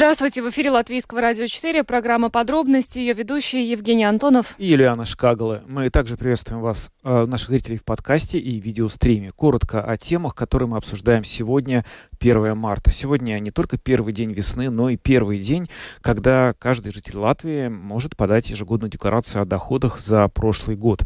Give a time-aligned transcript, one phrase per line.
[0.00, 5.62] Здравствуйте, в эфире Латвийского радио 4, программа «Подробности», ее ведущие Евгений Антонов и Юлиана Шкагала.
[5.68, 9.30] Мы также приветствуем вас, э, наших зрителей в подкасте и видеостриме.
[9.30, 11.84] Коротко о темах, которые мы обсуждаем сегодня,
[12.18, 12.90] 1 марта.
[12.90, 15.68] Сегодня не только первый день весны, но и первый день,
[16.00, 21.02] когда каждый житель Латвии может подать ежегодную декларацию о доходах за прошлый год.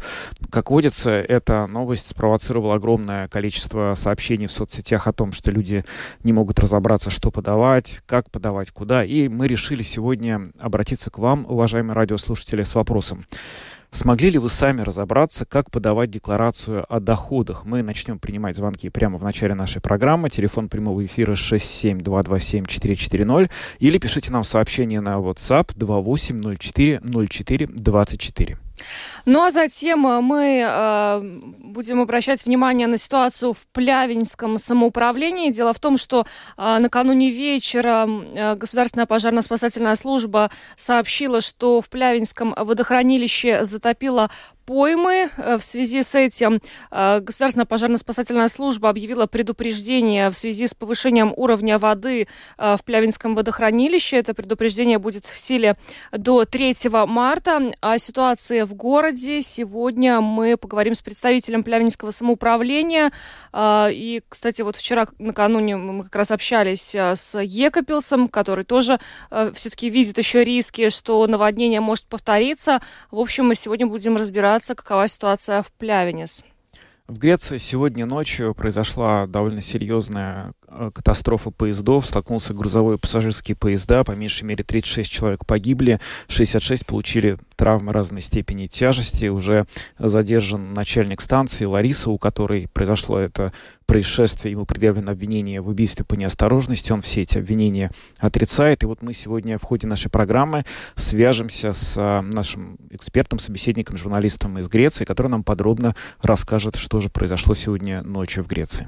[0.49, 5.83] Как водится, эта новость спровоцировала огромное количество сообщений в соцсетях о том, что люди
[6.23, 8.84] не могут разобраться, что подавать, как подавать, куда.
[9.03, 13.25] И мы решили сегодня обратиться к вам, уважаемые радиослушатели, с вопросом.
[13.91, 17.63] Смогли ли вы сами разобраться, как подавать декларацию о доходах?
[17.63, 20.29] Мы начнем принимать звонки прямо в начале нашей программы.
[20.29, 23.49] Телефон прямого эфира 67227-440
[23.79, 28.64] или пишите нам сообщение на WhatsApp 28040424.
[29.25, 31.19] Ну а затем э, мы э,
[31.59, 35.51] будем обращать внимание на ситуацию в Плявинском самоуправлении.
[35.51, 36.25] Дело в том, что
[36.57, 44.29] э, накануне вечера э, Государственная пожарно-спасательная служба сообщила, что в Плявинском водохранилище затопило
[44.65, 45.29] поймы.
[45.37, 46.59] Э, в связи с этим
[46.91, 53.35] э, Государственная пожарно-спасательная служба объявила предупреждение в связи с повышением уровня воды э, в Плявинском
[53.35, 54.17] водохранилище.
[54.17, 55.77] Это предупреждение будет в силе
[56.11, 56.75] до 3
[57.07, 57.71] марта.
[57.79, 63.11] О ситуации в городе сегодня мы поговорим с представителем Плявинского самоуправления.
[63.55, 68.99] И, кстати, вот вчера накануне мы как раз общались с Екопилсом, который тоже
[69.53, 72.81] все-таки видит еще риски, что наводнение может повториться.
[73.11, 76.43] В общем, мы сегодня будем разбираться разобраться, какова ситуация в Плявенес.
[77.07, 80.53] В Греции сегодня ночью произошла довольно серьезная
[80.93, 82.05] катастрофа поездов.
[82.05, 84.03] Столкнулся грузовой и пассажирские поезда.
[84.03, 89.27] По меньшей мере 36 человек погибли, 66 получили травмы разной степени тяжести.
[89.27, 89.65] Уже
[89.97, 93.53] задержан начальник станции Лариса, у которой произошло это
[93.85, 94.51] происшествие.
[94.51, 96.91] Ему предъявлено обвинение в убийстве по неосторожности.
[96.91, 98.83] Он все эти обвинения отрицает.
[98.83, 100.65] И вот мы сегодня в ходе нашей программы
[100.95, 107.09] свяжемся с а, нашим экспертом, собеседником, журналистом из Греции, который нам подробно расскажет, что же
[107.09, 108.87] произошло сегодня ночью в Греции.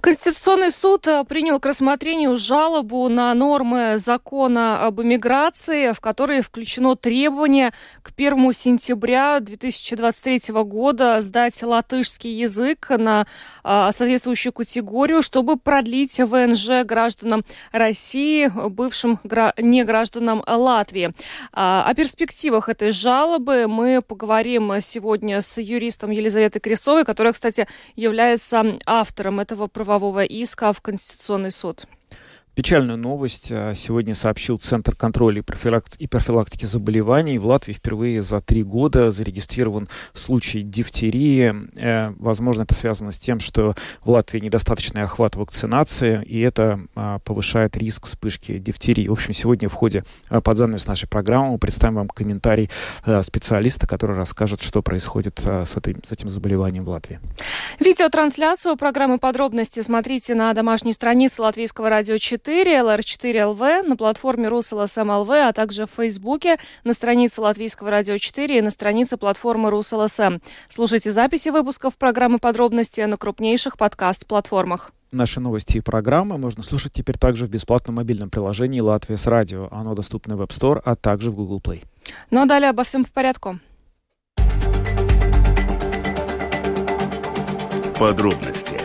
[0.00, 7.72] Конституционный суд принял к рассмотрению жалобу на нормы закона об иммиграции, в которые включено требование
[8.02, 13.26] к 1 сентября 2023 года сдать латышский язык на
[13.62, 21.12] а, соответствующую категорию, чтобы продлить ВНЖ гражданам России, бывшим гра- негражданам Латвии.
[21.52, 27.66] А, о перспективах этой жалобы мы поговорим сегодня с юристом Елизаветой Кресовой, которая, кстати,
[27.96, 31.86] является автором этого правового иска в Конституционный суд.
[32.54, 37.38] Печальную новость а, сегодня сообщил Центр контроля и профилактики, заболеваний.
[37.38, 41.54] В Латвии впервые за три года зарегистрирован случай дифтерии.
[41.76, 47.20] Э, возможно, это связано с тем, что в Латвии недостаточный охват вакцинации, и это а,
[47.20, 49.06] повышает риск вспышки дифтерии.
[49.06, 52.68] В общем, сегодня в ходе а, под занавес нашей программы мы представим вам комментарий
[53.22, 57.20] специалиста, который расскажет, что происходит с, этой, с этим заболеванием в Латвии.
[57.78, 65.30] Видеотрансляцию программы «Подробности» смотрите на домашней странице Латвийского радио 4 4, LR4LV, на платформе Rus.LSM.lv,
[65.30, 70.38] а также в Фейсбуке, на странице Латвийского радио 4 и на странице платформы Rus.LSM.
[70.68, 74.90] Слушайте записи выпусков программы «Подробности» на крупнейших подкаст-платформах.
[75.12, 79.68] Наши новости и программы можно слушать теперь также в бесплатном мобильном приложении «Latvijas Radio».
[79.70, 81.82] Оно доступно в App Store, а также в Google Play.
[82.30, 83.58] Ну а далее обо всем по порядку.
[87.98, 88.80] Подробности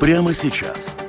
[0.00, 0.96] прямо сейчас–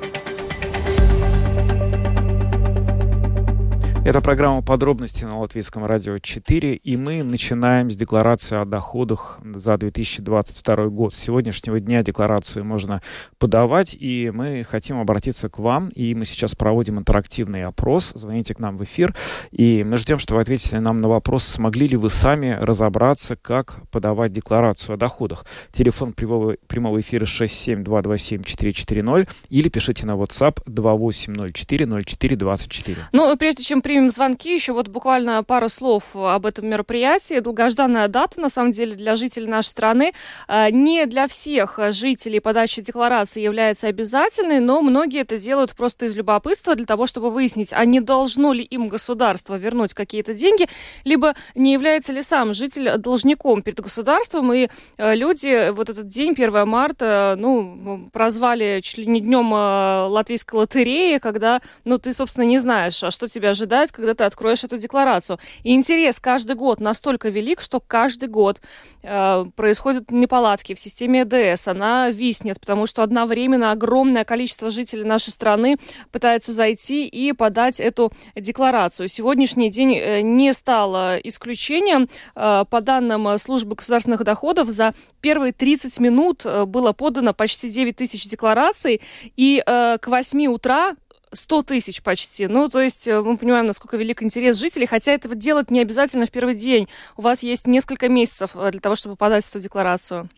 [4.06, 9.76] Это программа «Подробности» на Латвийском радио 4, и мы начинаем с декларации о доходах за
[9.76, 11.12] 2022 год.
[11.12, 13.02] С сегодняшнего дня декларацию можно
[13.40, 18.12] подавать, и мы хотим обратиться к вам, и мы сейчас проводим интерактивный опрос.
[18.14, 19.12] Звоните к нам в эфир,
[19.50, 23.80] и мы ждем, что вы ответите нам на вопрос, смогли ли вы сами разобраться, как
[23.90, 25.44] подавать декларацию о доходах.
[25.72, 32.96] Телефон прямого, прямого эфира 67227-440 или пишите на WhatsApp 2804-0424.
[33.10, 34.54] Ну, прежде чем при примем звонки.
[34.54, 37.40] Еще вот буквально пару слов об этом мероприятии.
[37.40, 40.12] Долгожданная дата, на самом деле, для жителей нашей страны.
[40.48, 46.14] А, не для всех жителей подача декларации является обязательной, но многие это делают просто из
[46.14, 50.68] любопытства, для того, чтобы выяснить, а не должно ли им государство вернуть какие-то деньги,
[51.04, 54.52] либо не является ли сам житель должником перед государством.
[54.52, 54.68] И
[54.98, 60.56] а, люди вот этот день, 1 марта, ну, прозвали чуть ли не днем а, латвийской
[60.56, 64.64] лотереи, когда, ну, ты, собственно, не знаешь, а что тебя ожидает ждать, когда ты откроешь
[64.64, 65.38] эту декларацию.
[65.62, 68.60] И интерес каждый год настолько велик, что каждый год
[69.02, 71.68] э, происходят неполадки в системе ЭДС.
[71.68, 75.76] Она виснет, потому что одновременно огромное количество жителей нашей страны
[76.12, 79.08] пытается зайти и подать эту декларацию.
[79.08, 82.08] Сегодняшний день э, не стал исключением.
[82.34, 87.96] Э, по данным службы государственных доходов, за первые 30 минут э, было подано почти 9
[87.96, 89.00] тысяч деклараций,
[89.36, 90.96] и э, к 8 утра
[91.36, 92.46] 100 тысяч почти.
[92.46, 96.26] Ну, то есть э, мы понимаем, насколько велик интерес жителей, хотя этого делать не обязательно
[96.26, 96.88] в первый день.
[97.16, 100.28] У вас есть несколько месяцев э, для того, чтобы подать эту декларацию.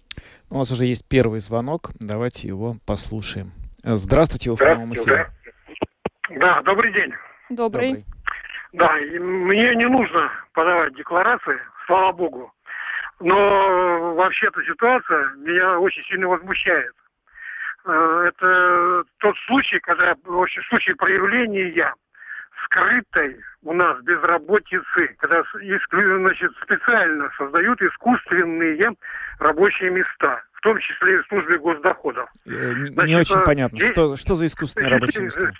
[0.50, 1.90] У нас уже есть первый звонок.
[2.00, 3.52] Давайте его послушаем.
[3.84, 5.30] Э, здравствуйте, вы в прямом эфире.
[6.40, 7.12] Да, добрый день.
[7.48, 7.88] Добрый.
[7.88, 8.04] Добрый.
[8.72, 12.52] Да, мне не нужно подавать декларации, слава богу.
[13.20, 16.92] Но вообще-то ситуация меня очень сильно возмущает.
[17.88, 21.94] Э, это тот случай, когда, в общем, случай проявления
[22.64, 28.76] скрытой у нас безработицы, когда значит, специально создают искусственные
[29.38, 32.29] рабочие места, в том числе и в службе госдоходов.
[32.46, 33.93] Э, не очень понятно, здесь...
[33.93, 35.50] что, что за искусственные рабочие места?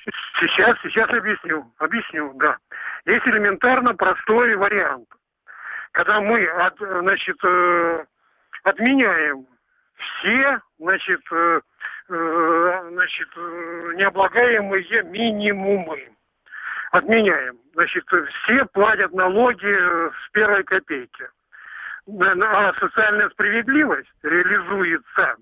[0.41, 2.57] Сейчас, сейчас объясню, объясню, да.
[3.07, 5.09] Есть элементарно простой вариант
[5.99, 8.05] когда мы от, значит, э,
[8.63, 9.47] отменяем
[9.97, 11.61] все, значит, э, э,
[12.09, 13.29] значит,
[13.97, 16.11] необлагаемые минимумы.
[16.91, 17.59] Отменяем.
[17.75, 18.05] Значит,
[18.45, 21.29] все платят налоги с первой копейки.
[22.21, 25.37] А социальная справедливость реализуется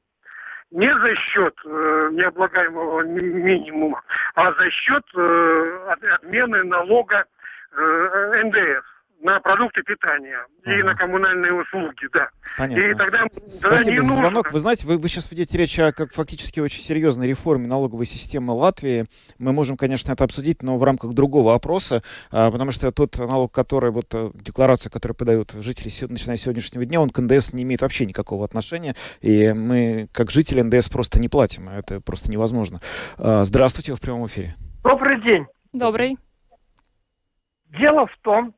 [0.72, 4.02] не за счет э, необлагаемого минимума,
[4.34, 7.24] а за счет э, отмены налога
[7.72, 10.78] э, НДС на продукты питания ага.
[10.78, 12.28] и на коммунальные услуги, да.
[12.56, 12.82] Понятно.
[12.82, 13.24] И тогда,
[13.60, 14.16] тогда не за нужно...
[14.16, 14.52] звонок.
[14.52, 18.52] Вы знаете, вы, вы сейчас ведете речь о как фактически очень серьезной реформе налоговой системы
[18.52, 19.06] Латвии.
[19.38, 23.52] Мы можем, конечно, это обсудить, но в рамках другого опроса, а, потому что тот налог,
[23.52, 27.62] который, вот э, декларация, которую подают жители, начиная с сегодняшнего дня, он к НДС не
[27.62, 28.94] имеет вообще никакого отношения.
[29.20, 31.68] И мы, как жители, НДС просто не платим.
[31.68, 32.80] Это просто невозможно.
[33.18, 34.54] А, здравствуйте, вы в прямом эфире.
[34.84, 35.46] Добрый день.
[35.72, 36.16] Добрый.
[37.70, 38.54] Дело в том,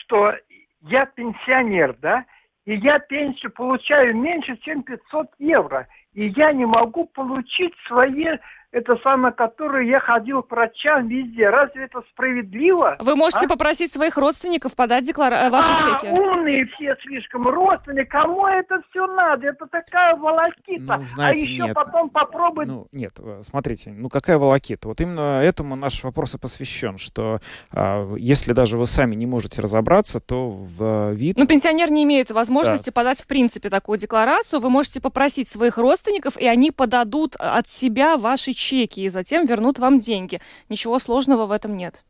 [0.00, 0.34] что
[0.82, 2.24] я пенсионер, да,
[2.64, 8.26] и я пенсию получаю меньше, чем 500 евро, и я не могу получить свои
[8.74, 11.48] это самое, которое я ходил к врачам везде.
[11.48, 12.96] Разве это справедливо?
[12.98, 13.48] Вы можете а?
[13.48, 15.46] попросить своих родственников подать деклара...
[15.46, 16.08] Э, ваши а, чеки.
[16.08, 18.08] умные все слишком родственники.
[18.08, 19.46] Кому это все надо?
[19.46, 20.96] Это такая волокита.
[20.96, 21.74] Ну, знаете, а еще нет.
[21.74, 22.66] потом попробовать...
[22.66, 24.88] Ну, нет, э, смотрите, ну какая волокита?
[24.88, 27.38] Вот именно этому наш вопрос и посвящен, что
[27.70, 31.36] а, если даже вы сами не можете разобраться, то в вид...
[31.36, 32.92] Ну, пенсионер не имеет возможности да.
[32.92, 34.58] подать в принципе такую декларацию.
[34.58, 39.78] Вы можете попросить своих родственников, и они подадут от себя ваши чеки и затем вернут
[39.78, 40.40] вам деньги.
[40.68, 42.04] Ничего сложного в этом нет.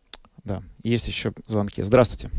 [0.45, 1.83] Да, есть еще звонки.
[1.83, 2.31] Здравствуйте.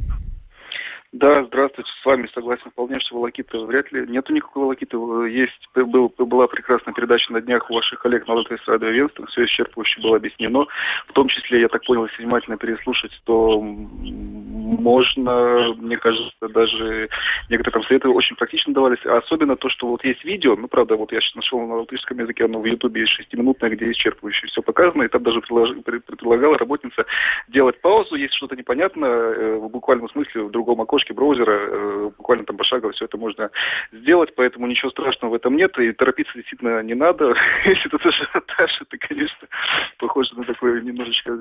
[1.16, 4.06] Да, здравствуйте, с вами согласен вполне, что волокита вряд ли.
[4.06, 4.98] Нету никакой волокиты.
[5.30, 10.02] Есть, был, была прекрасная передача на днях у ваших коллег на Латвийс радиовенством, все исчерпывающе
[10.02, 10.66] было объяснено.
[11.08, 17.08] В том числе, я так понял, если внимательно переслушать, то можно, мне кажется, даже
[17.50, 19.06] некоторые там советы очень практично давались.
[19.06, 22.44] Особенно то, что вот есть видео, ну, правда, вот я сейчас нашел на латышском языке,
[22.44, 27.06] оно в Ютубе есть шестиминутное, где исчерпывающе все показано, и там даже предлагала работница
[27.48, 32.12] делать паузу, если что-то непонятно, э, в буквальном смысле в другом окошке окошке браузера, э,
[32.18, 33.50] буквально там пошагово все это можно
[33.92, 37.36] сделать, поэтому ничего страшного в этом нет, и торопиться действительно не надо.
[37.66, 39.48] Если это тоже ажиотаж, это, конечно,
[39.98, 41.38] похоже на такое немножечко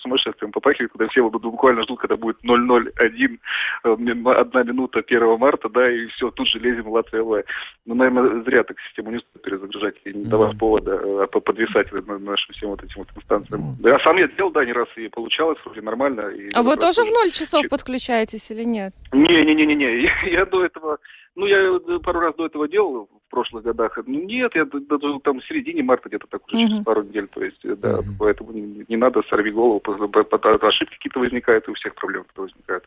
[0.00, 3.38] сумасшествием попахивает, когда все вот буквально ждут, когда будет 001,
[3.84, 3.96] э,
[4.30, 7.44] одна минута 1 марта, да, и все, тут же лезем в Латвия Лай.
[7.86, 12.18] Ну, наверное, зря так систему не стоит перезагружать и не давать повода а подвисать на
[12.18, 13.76] нашим всем вот этим вот инстанциям.
[13.80, 16.28] Да, я сам я делал, да, не раз и получалось, вроде нормально.
[16.28, 18.93] И а вы тоже в ноль часов подключаетесь или нет?
[19.14, 20.98] Не-не-не-не, я, я до этого,
[21.36, 23.98] ну, я пару раз до этого делал в прошлых годах.
[24.06, 26.84] Ну, нет, я даже там в середине марта где-то так уже, uh-huh.
[26.84, 31.70] пару недель, то есть, да, поэтому не, не надо сорви голову, ошибки какие-то возникают, и
[31.70, 32.84] у всех проблемы возникают.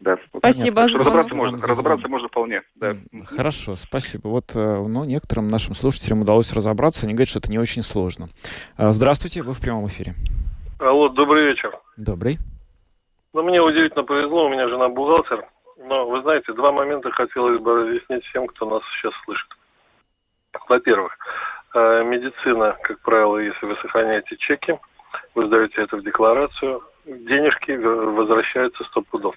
[0.00, 0.18] Да.
[0.36, 0.82] Спасибо.
[0.82, 2.96] Разобраться можно, разобраться можно вполне, да.
[3.26, 4.28] Хорошо, спасибо.
[4.28, 8.28] Вот, э, ну, некоторым нашим слушателям удалось разобраться, они говорят, что это не очень сложно.
[8.76, 10.14] А, здравствуйте, вы в прямом эфире.
[10.78, 11.72] Алло, добрый вечер.
[11.96, 12.38] Добрый.
[13.32, 15.46] Ну, мне удивительно повезло, у меня жена бухгалтер.
[15.78, 19.48] Но, вы знаете, два момента хотелось бы разъяснить всем, кто нас сейчас слышит.
[20.68, 21.16] Во-первых,
[21.74, 24.78] э, медицина, как правило, если вы сохраняете чеки,
[25.34, 29.36] вы сдаете это в декларацию, денежки возвращаются сто пудов.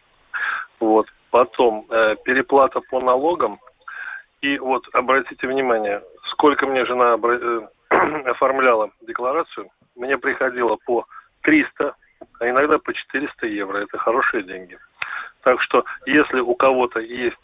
[0.80, 1.08] Вот.
[1.30, 3.60] Потом э, переплата по налогам.
[4.42, 7.70] И вот обратите внимание, сколько мне жена обра...
[8.26, 11.06] Оформляла декларацию, мне приходило по
[11.44, 11.96] 300
[12.39, 13.80] а иногда по 400 евро.
[13.80, 14.77] Это хорошие деньги.
[15.42, 17.38] Так что, если у кого-то есть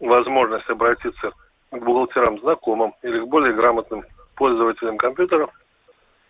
[0.00, 1.32] возможность обратиться
[1.70, 4.04] к бухгалтерам знакомым или к более грамотным
[4.36, 5.48] пользователям компьютера,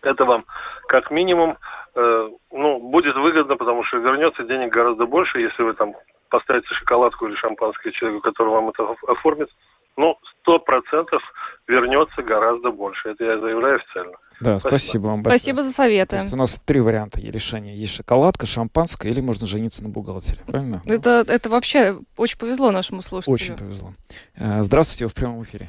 [0.01, 0.45] это вам
[0.87, 1.57] как минимум
[1.95, 5.93] э, ну, будет выгодно, потому что вернется денег гораздо больше, если вы там
[6.29, 9.49] поставите шоколадку или шампанское человеку, который вам это оформит,
[9.97, 11.21] ну, сто процентов
[11.67, 13.09] вернется гораздо больше.
[13.09, 14.13] Это я заявляю официально.
[14.39, 15.39] Да, спасибо, спасибо вам большое.
[15.39, 16.15] Спасибо за советы.
[16.17, 17.75] То есть у нас три варианта решения.
[17.75, 20.39] Есть шоколадка, шампанское или можно жениться на бухгалтере.
[20.45, 20.81] Правильно?
[20.85, 23.33] Это, это вообще очень повезло нашему слушателю.
[23.33, 23.89] Очень повезло.
[24.37, 25.67] Э, здравствуйте, вы в прямом эфире.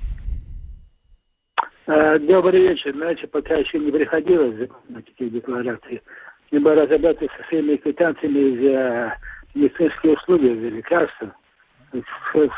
[1.87, 2.95] Э, добрый вечер.
[2.95, 6.03] Знаете, пока еще не приходилось на такие декларации,
[6.51, 9.17] либо разобраться со своими квитанциями за
[9.55, 11.35] медицинские услуги, за лекарства.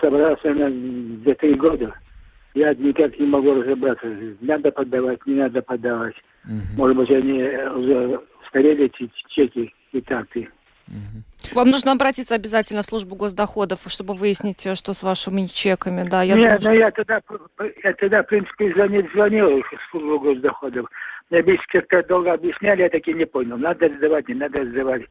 [0.01, 0.71] Собрался на
[1.25, 1.95] за три года.
[2.55, 4.07] Я никак не могу разобраться,
[4.41, 6.17] надо подавать, не надо подавать.
[6.45, 6.77] Угу.
[6.77, 10.49] Может быть, они уже устарели эти чеки и карты.
[10.89, 11.55] Угу.
[11.55, 16.23] Вам нужно обратиться обязательно в службу госдоходов, чтобы выяснить, что с вашими чеками, да?
[16.23, 17.21] Я Нет, думаю, ну я тогда,
[17.85, 20.87] я тогда, в принципе, звонил, звонил в службу госдоходов.
[21.31, 23.57] Мне как-то долго объясняли, я таки не понял.
[23.57, 25.03] Надо сдавать, не надо сдавать.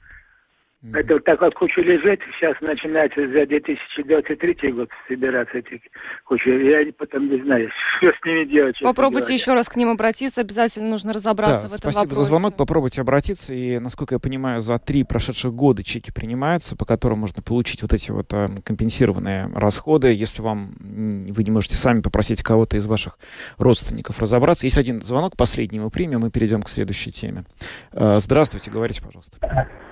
[0.82, 5.82] Это вот так вот куча лежит, сейчас начинается за 2023 год собираться эти
[6.24, 6.48] кучи.
[6.48, 8.78] Я потом не знаю, что с ними делать.
[8.82, 12.22] Попробуйте еще раз к ним обратиться, обязательно нужно разобраться да, в этом спасибо вопросе.
[12.22, 13.54] за звонок, попробуйте обратиться.
[13.54, 17.92] И, насколько я понимаю, за три прошедших года чеки принимаются, по которым можно получить вот
[17.92, 20.14] эти вот э, компенсированные расходы.
[20.14, 23.20] Если вам вы не можете сами попросить кого-то из ваших
[23.58, 24.66] родственников разобраться.
[24.66, 27.44] Есть один звонок, последний мы примем и перейдем к следующей теме.
[27.92, 29.38] Э, здравствуйте, говорите, пожалуйста.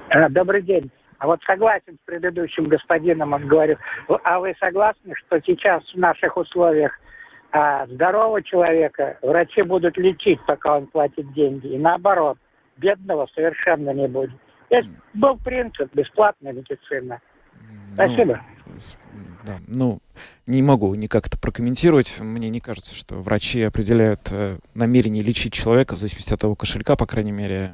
[0.10, 0.90] Э, добрый день.
[1.20, 6.38] А вот согласен с предыдущим господином, он говорит, а вы согласны, что сейчас в наших
[6.38, 6.92] условиях
[7.52, 12.38] а, здорового человека врачи будут лечить, пока он платит деньги, и наоборот,
[12.78, 14.32] бедного совершенно не будет.
[14.70, 17.20] Есть был принцип бесплатная медицина.
[17.96, 18.42] Спасибо.
[18.68, 18.74] Ну,
[19.44, 20.00] да, ну,
[20.46, 22.20] не могу никак это прокомментировать.
[22.20, 26.96] Мне не кажется, что врачи определяют э, намерение лечить человека в зависимости от того кошелька,
[26.96, 27.74] по крайней мере,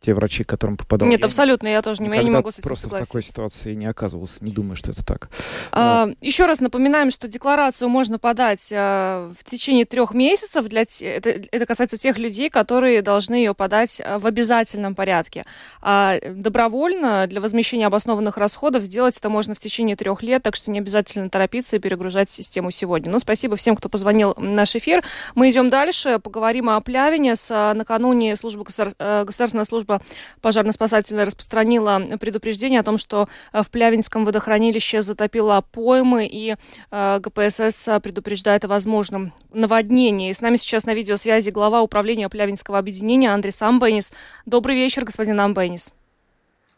[0.00, 1.08] те врачи, к которым попадал.
[1.08, 3.10] Нет, я абсолютно, я тоже не, я не могу с этим просто согласиться.
[3.10, 5.28] в такой ситуации не оказывался, не думаю, что это так.
[5.72, 6.14] А, Но...
[6.22, 10.66] Еще раз напоминаем, что декларацию можно подать а, в течение трех месяцев.
[10.68, 15.44] Для это, это касается тех людей, которые должны ее подать а, в обязательном порядке.
[15.82, 20.70] А добровольно для возмещения обоснованных расходов сделать это можно в течение трех лет, так что
[20.70, 23.10] не обязательно торопиться и перегружать систему сегодня.
[23.10, 25.04] Ну, спасибо всем, кто позвонил в наш эфир.
[25.34, 27.36] Мы идем дальше, поговорим о Плявине.
[27.36, 28.94] С, а, накануне служба государ...
[28.98, 30.02] Э, государственная служба служба
[30.40, 36.56] пожарно-спасательная распространила предупреждение о том, что э, в Плявинском водохранилище затопило поймы, и
[36.90, 40.32] э, ГПСС предупреждает о возможном наводнении.
[40.32, 44.12] с нами сейчас на видеосвязи глава управления Плявинского объединения Андрей Амбенис.
[44.46, 45.92] Добрый вечер, господин Амбенис.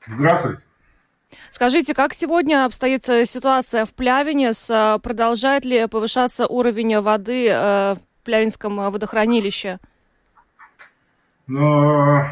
[0.06, 0.62] Здравствуйте.
[1.50, 4.52] Скажите, как сегодня обстоит э, ситуация в Плявине?
[5.00, 9.78] Продолжает ли повышаться уровень воды в Плявинском водохранилище?
[11.46, 12.22] Ну,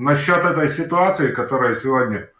[0.00, 2.30] Насчет этой ситуации, которая сегодня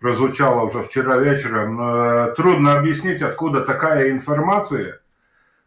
[0.00, 5.00] прозвучала уже вчера вечером, э, трудно объяснить, откуда такая информация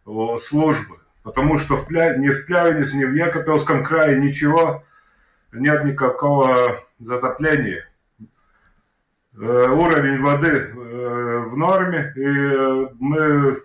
[0.06, 0.98] о службы.
[1.24, 2.18] Потому что в Пля...
[2.18, 4.84] ни в Плявинице, ни в Екапелском крае ничего,
[5.54, 7.86] нет никакого затопления.
[9.40, 13.56] Э, уровень воды э, в норме, и мы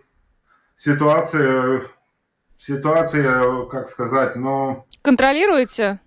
[0.77, 1.83] ситуация,
[2.57, 4.87] ситуация, как сказать, ну...
[5.03, 5.99] Контролируете?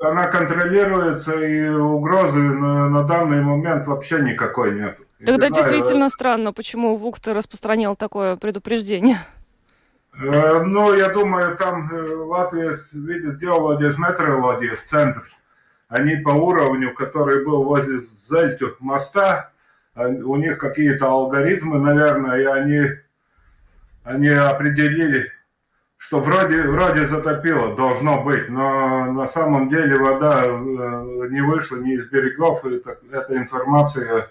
[0.00, 4.98] Она контролируется, и угрозы на, на данный момент вообще никакой нет.
[5.24, 9.18] Тогда не действительно знаю, странно, почему ВУКТ распространил такое предупреждение.
[10.14, 15.22] Э, ну, я думаю, там э, Латвия видит, сделала здесь метрология, центр.
[15.88, 19.50] Они по уровню, который был возле Зельтю моста,
[19.94, 22.80] у них какие-то алгоритмы, наверное, и они,
[24.04, 25.30] они определили
[26.02, 30.48] что вроде, вроде затопило, должно быть, но на самом деле вода э,
[31.30, 34.28] не вышла ни из берегов, и это, эта информация,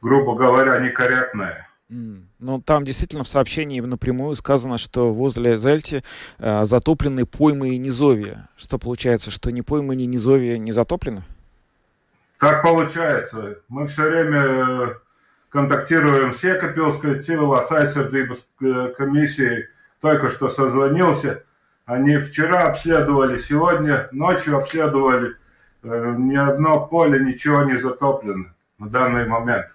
[0.00, 1.68] грубо говоря, некорректная.
[1.88, 6.02] Ну, там действительно в сообщении напрямую сказано, что возле Зельти
[6.38, 8.48] э, затоплены поймы и низовья.
[8.56, 11.22] Что получается, что ни поймы, ни низовья не затоплены?
[12.40, 13.58] Так получается.
[13.68, 14.96] Мы все время
[15.48, 17.60] контактируем с Екапилской цивила
[18.96, 19.68] комиссией,
[20.02, 21.44] только что созвонился.
[21.86, 25.36] Они вчера обследовали, сегодня ночью обследовали.
[25.84, 28.46] Э, ни одно поле, ничего не затоплено
[28.78, 29.66] на данный момент.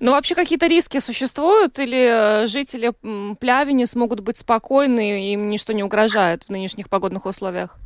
[0.00, 2.92] Но вообще какие-то риски существуют или э, жители
[3.36, 7.76] Плявини смогут быть спокойны, и им ничто не угрожает в нынешних погодных условиях?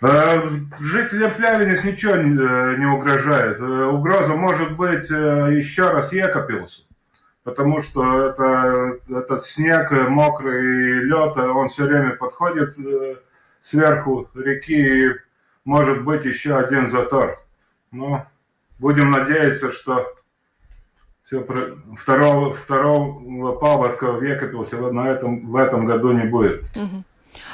[0.00, 3.60] Э, жителям Плявенец ничего не угрожает.
[3.60, 6.82] Угроза может быть еще раз Екапилсу,
[7.44, 12.76] потому что это, этот снег, мокрый лед, он все время подходит
[13.60, 15.10] сверху реки, и
[15.64, 17.40] может быть еще один затор.
[17.90, 18.26] Но
[18.78, 20.06] будем надеяться, что
[21.22, 21.46] все
[21.96, 26.64] второго, второго паводка в Екапилсе на этом, в этом году не будет.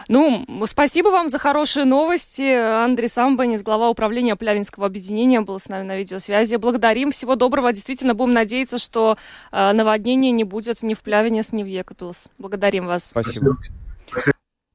[0.09, 2.43] Ну, спасибо вам за хорошие новости.
[2.43, 6.57] Андрей Самбанис, глава управления Плявинского объединения, был с нами на видеосвязи.
[6.57, 7.11] Благодарим.
[7.11, 7.73] Всего доброго.
[7.73, 9.19] Действительно, будем надеяться, что
[9.53, 12.29] э, наводнения не будет ни в Плявинец, ни в Екапилс.
[12.39, 13.11] Благодарим вас.
[13.11, 13.59] Спасибо.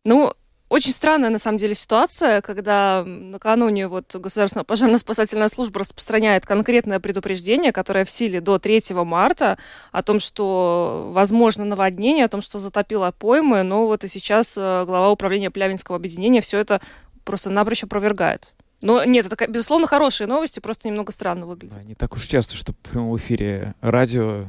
[0.05, 0.33] Ну,
[0.73, 7.71] очень странная, на самом деле, ситуация, когда накануне вот Государственная пожарно-спасательная служба распространяет конкретное предупреждение,
[7.71, 9.59] которое в силе до 3 марта,
[9.91, 14.83] о том, что возможно наводнение, о том, что затопило поймы, но вот и сейчас э,
[14.85, 16.81] глава управления Плявинского объединения все это
[17.23, 18.55] просто напрочь опровергает.
[18.83, 21.77] Но нет, это, безусловно, хорошие новости, просто немного странно выглядит.
[21.77, 24.43] Да, не так уж часто, что в прямом эфире радио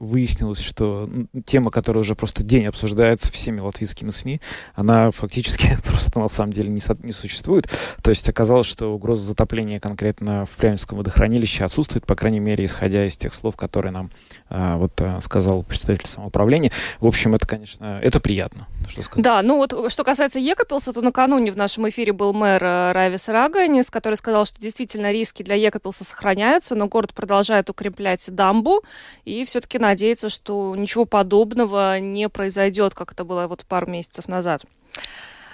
[0.00, 1.08] выяснилось, что
[1.44, 4.40] тема, которая уже просто день обсуждается всеми латвийскими СМИ,
[4.74, 7.68] она фактически просто на самом деле не, не существует.
[8.02, 13.06] То есть оказалось, что угроза затопления конкретно в Пряминском водохранилище отсутствует, по крайней мере, исходя
[13.06, 14.10] из тех слов, которые нам
[14.50, 16.72] а, вот а, сказал представитель самоуправления.
[16.98, 18.66] В общем, это, конечно, это приятно.
[18.88, 19.22] Что сказать.
[19.22, 23.28] Да, ну вот что касается Екапилса, то накануне в нашем эфире был мэр э, Райвис
[23.28, 28.82] Рага, Денис, который сказал, что действительно риски для Екапилса сохраняются, но город продолжает укреплять дамбу
[29.26, 34.62] и все-таки надеется, что ничего подобного не произойдет, как это было вот пару месяцев назад.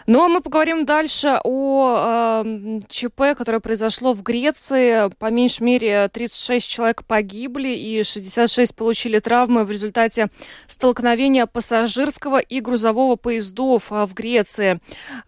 [0.07, 5.11] Ну а мы поговорим дальше о э, ЧП, которое произошло в Греции.
[5.19, 10.29] По меньшей мере 36 человек погибли и 66 получили травмы в результате
[10.67, 14.81] столкновения пассажирского и грузового поездов э, в Греции.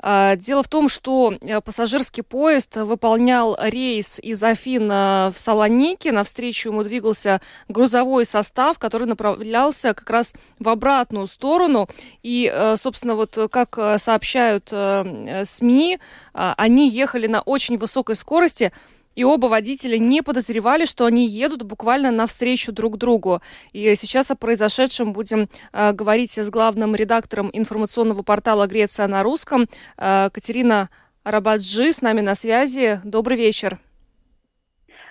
[0.02, 6.08] Э, дело в том, что э, пассажирский поезд выполнял рейс из Афин в Салоники.
[6.08, 11.88] Навстречу ему двигался грузовой состав, который направлялся как раз в обратную сторону.
[12.24, 15.98] И, э, собственно, вот как сообщают пишут э, СМИ,
[16.34, 18.72] э, они ехали на очень высокой скорости,
[19.14, 23.40] и оба водителя не подозревали, что они едут буквально навстречу друг другу.
[23.72, 29.66] И сейчас о произошедшем будем э, говорить с главным редактором информационного портала «Греция на русском»
[29.98, 30.88] э, Катерина
[31.24, 33.00] Рабаджи с нами на связи.
[33.04, 33.78] Добрый вечер.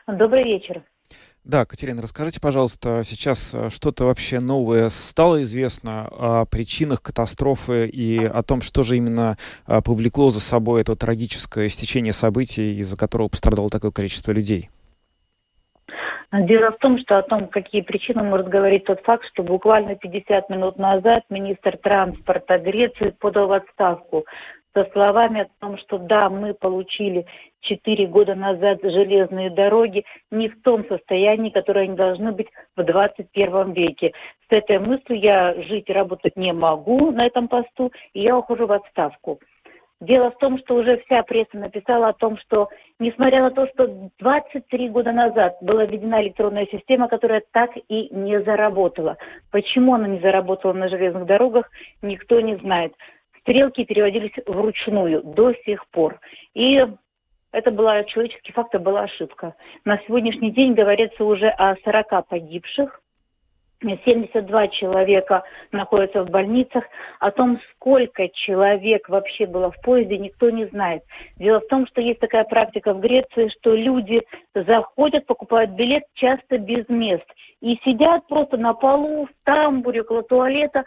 [0.08, 0.84] Добрый вечер.
[1.46, 8.24] Да, Катерина, расскажите, пожалуйста, сейчас э, что-то вообще новое стало известно о причинах катастрофы и
[8.24, 13.28] о том, что же именно э, повлекло за собой это трагическое стечение событий, из-за которого
[13.28, 14.70] пострадало такое количество людей?
[16.32, 20.50] Дело в том, что о том, какие причины может говорить тот факт, что буквально 50
[20.50, 24.26] минут назад министр транспорта Греции подал в отставку
[24.74, 27.26] со словами о том, что да, мы получили
[27.62, 33.74] четыре года назад железные дороги не в том состоянии, которое они должны быть в 21
[33.74, 34.14] веке.
[34.50, 38.68] С этой мыслью я жить и работать не могу на этом посту, и я ухожу
[38.68, 39.40] в отставку.
[40.02, 42.68] Дело в том, что уже вся пресса написала о том, что
[43.00, 43.88] несмотря на то, что
[44.20, 49.18] 23 года назад была введена электронная система, которая так и не заработала.
[49.50, 51.70] Почему она не заработала на железных дорогах,
[52.02, 52.94] никто не знает.
[53.44, 56.20] Стрелки переводились вручную до сих пор.
[56.54, 56.86] И
[57.52, 59.56] это была человеческий фактор, была ошибка.
[59.86, 63.02] На сегодняшний день говорится уже о 40 погибших,
[64.06, 66.84] 72 человека находятся в больницах.
[67.20, 71.04] О том, сколько человек вообще было в поезде, никто не знает.
[71.38, 74.22] Дело в том, что есть такая практика в Греции, что люди
[74.54, 77.26] заходят, покупают билет часто без мест.
[77.62, 80.84] И сидят просто на полу, в тамбуре, около туалета,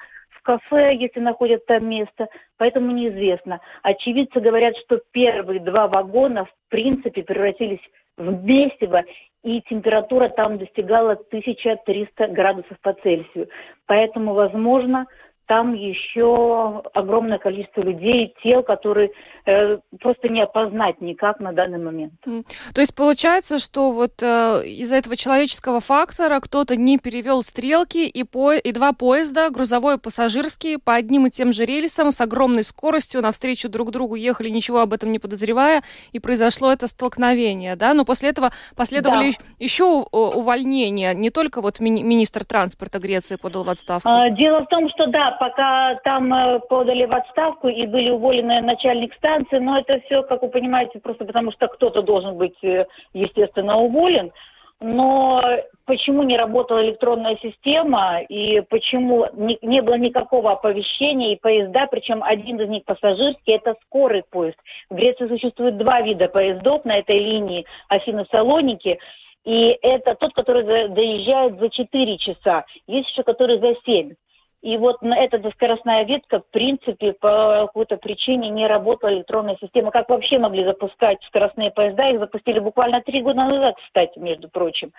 [0.46, 3.60] кафе, если находят там место, поэтому неизвестно.
[3.82, 7.80] Очевидцы говорят, что первые два вагона в принципе превратились
[8.16, 9.02] в месиво,
[9.42, 13.48] и температура там достигала 1300 градусов по Цельсию.
[13.86, 15.06] Поэтому, возможно,
[15.46, 19.10] там еще огромное количество людей, тел, которые
[19.46, 22.12] э, просто не опознать никак на данный момент.
[22.22, 28.24] То есть получается, что вот э, из-за этого человеческого фактора кто-то не перевел стрелки и,
[28.24, 32.64] по, и два поезда, грузовой и пассажирский, по одним и тем же рельсам с огромной
[32.64, 35.82] скоростью навстречу друг другу ехали, ничего об этом не подозревая,
[36.12, 37.94] и произошло это столкновение, да?
[37.94, 39.44] Но после этого последовали да.
[39.58, 44.08] еще увольнения, не только вот ми- министр транспорта Греции подал в отставку.
[44.08, 48.60] А, дело в том, что да, пока там э, подали в отставку и были уволены
[48.60, 52.86] начальник станции, но это все, как вы понимаете, просто потому что кто-то должен быть, э,
[53.12, 54.32] естественно, уволен.
[54.80, 55.42] но
[55.86, 62.22] почему не работала электронная система и почему не, не было никакого оповещения и поезда, причем
[62.22, 64.58] один из них пассажирский, это скорый поезд.
[64.90, 68.98] В Греции существует два вида поездов на этой линии Афины-Салоники,
[69.44, 74.14] и это тот, который доезжает за 4 часа, есть еще который за 7.
[74.62, 79.90] И вот на эта скоростная ветка, в принципе, по какой-то причине не работала электронная система.
[79.90, 82.08] Как вообще могли запускать скоростные поезда?
[82.08, 84.92] Их запустили буквально три года назад, кстати, между прочим.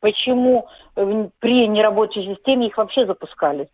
[0.00, 3.68] Почему э, при нерабочей системе их вообще запускали?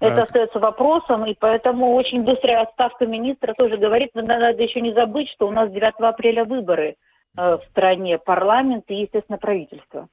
[0.00, 0.22] Это а...
[0.22, 5.48] остается вопросом, и поэтому очень быстрая отставка министра тоже говорит, надо еще не забыть, что
[5.48, 6.96] у нас 9 апреля выборы
[7.36, 10.08] э, в стране, парламент и, естественно, правительство.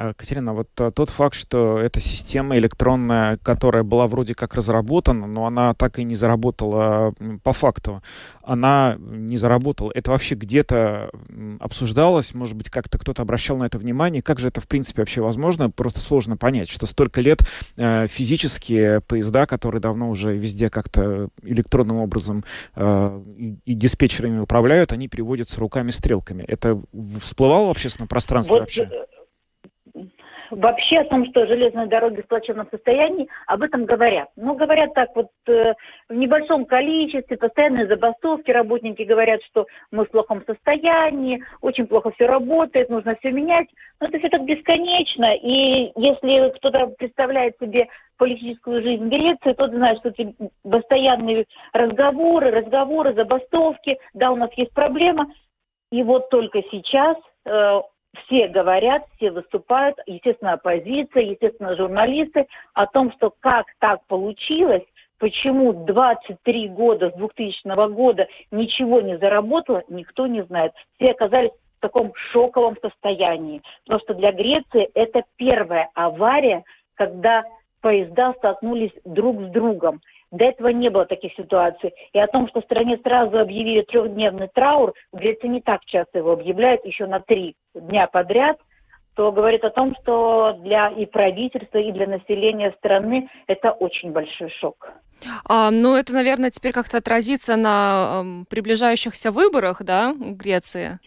[0.00, 5.26] А, Катерина, вот а, тот факт, что эта система электронная, которая была вроде как разработана,
[5.26, 8.00] но она так и не заработала по факту,
[8.44, 9.90] она не заработала.
[9.92, 11.10] Это вообще где-то
[11.58, 12.32] обсуждалось?
[12.32, 14.22] Может быть, как-то кто-то обращал на это внимание?
[14.22, 15.68] Как же это, в принципе, вообще возможно?
[15.68, 17.40] Просто сложно понять, что столько лет
[17.76, 22.44] э, физические поезда, которые давно уже везде как-то электронным образом
[22.76, 26.44] э, и, и диспетчерами управляют, они переводятся руками-стрелками.
[26.44, 26.80] Это
[27.20, 28.88] всплывало в общественном пространстве вот, вообще?
[30.50, 34.28] Вообще о том, что железные дороги в плачевном состоянии, об этом говорят.
[34.36, 35.74] Но говорят так вот э,
[36.08, 42.26] в небольшом количестве, постоянные забастовки, работники говорят, что мы в плохом состоянии, очень плохо все
[42.26, 43.68] работает, нужно все менять.
[44.00, 49.98] Но это все так бесконечно, и если кто-то представляет себе политическую жизнь Греции, тот знает,
[49.98, 55.32] что эти постоянные разговоры, разговоры, забастовки, да, у нас есть проблема.
[55.90, 57.80] И вот только сейчас э,
[58.14, 64.84] все говорят, все выступают, естественно, оппозиция, естественно, журналисты, о том, что как так получилось,
[65.18, 70.72] почему 23 года с 2000 года ничего не заработало, никто не знает.
[70.96, 73.62] Все оказались в таком шоковом состоянии.
[73.84, 77.44] Потому что для Греции это первая авария, когда
[77.80, 80.00] поезда столкнулись друг с другом.
[80.30, 81.92] До этого не было таких ситуаций.
[82.12, 86.18] И о том, что в стране сразу объявили трехдневный траур, в Греции не так часто
[86.18, 88.58] его объявляют, еще на три дня подряд,
[89.14, 94.50] то говорит о том, что для и правительства, и для населения страны это очень большой
[94.60, 94.92] шок.
[95.48, 101.00] А, ну, это, наверное, теперь как-то отразится на э, приближающихся выборах, да, в Греции?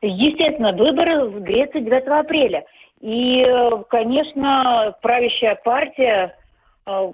[0.00, 2.64] Естественно, выборы в Греции 9 апреля.
[3.00, 3.46] И,
[3.90, 6.34] конечно, правящая партия
[6.86, 7.12] э,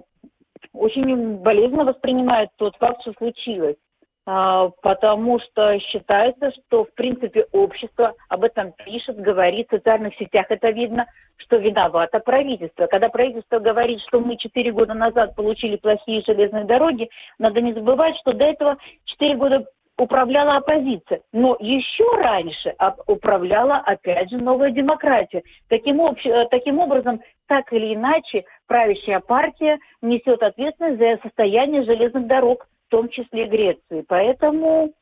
[0.77, 3.75] очень болезненно воспринимают тот факт, что случилось.
[4.29, 10.47] А, потому что считается, что, в принципе, общество об этом пишет, говорит, в социальных сетях
[10.49, 11.05] это видно,
[11.37, 12.87] что виновато правительство.
[12.87, 17.09] Когда правительство говорит, что мы четыре года назад получили плохие железные дороги,
[17.39, 19.65] надо не забывать, что до этого четыре года
[19.97, 21.21] управляла оппозиция.
[21.33, 22.75] Но еще раньше
[23.07, 25.43] управляла, опять же, новая демократия.
[25.69, 26.17] Таким, об...
[26.51, 33.09] таким образом, так или иначе, правящая партия несет ответственность за состояние железных дорог, в том
[33.09, 34.05] числе Греции.
[34.07, 34.93] Поэтому,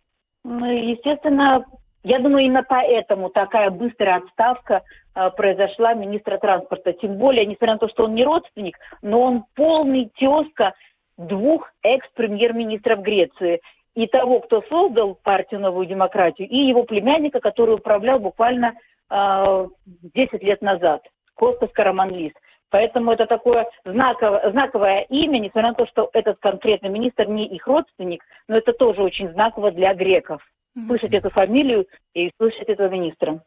[0.44, 1.66] естественно,
[2.04, 4.84] я думаю, именно поэтому такая быстрая отставка
[5.16, 6.94] э, произошла министра транспорта.
[6.94, 10.74] Тем более, несмотря на то, что он не родственник, но он полный тезка
[11.18, 13.60] двух экс-премьер-министров Греции
[13.96, 18.76] и того, кто создал партию «Новую демократию», и его племянника, который управлял буквально
[19.10, 19.68] э,
[20.14, 21.02] 10 лет назад,
[21.36, 22.34] Костас Караманлис.
[22.70, 27.66] Поэтому это такое знаковое, знаковое имя, несмотря на то, что этот конкретный министр не их
[27.68, 30.42] родственник, но это тоже очень знаково для греков.
[30.88, 33.42] Слышать эту фамилию и слышать этого министра.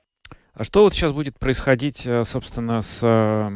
[0.58, 3.48] А что вот сейчас будет происходить, э, собственно, с э,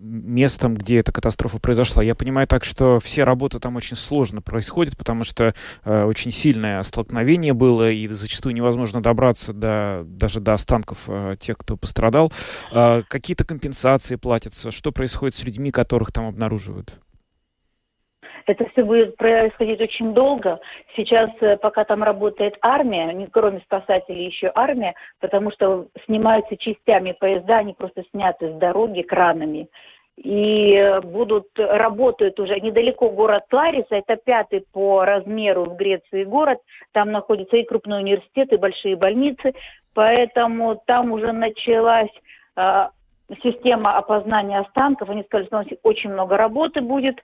[0.00, 2.02] местом, где эта катастрофа произошла?
[2.02, 6.82] Я понимаю так, что все работы там очень сложно происходят, потому что э, очень сильное
[6.82, 12.32] столкновение было, и зачастую невозможно добраться до, даже до останков тех, кто пострадал.
[12.72, 14.72] А какие-то компенсации платятся?
[14.72, 16.98] Что происходит с людьми, которых там обнаруживают?
[18.46, 20.60] Это все будет происходить очень долго.
[20.96, 27.58] Сейчас, э, пока там работает армия, кроме спасателей еще армия, потому что снимаются частями поезда,
[27.58, 29.68] они просто сняты с дороги кранами.
[30.16, 36.58] И э, будут, работают уже недалеко город Лариса, это пятый по размеру в Греции город,
[36.92, 39.54] там находятся и крупные университеты, и большие больницы,
[39.94, 42.10] поэтому там уже началась
[42.56, 42.88] э,
[43.42, 47.18] система опознания останков, они сказали, что у очень много работы будет,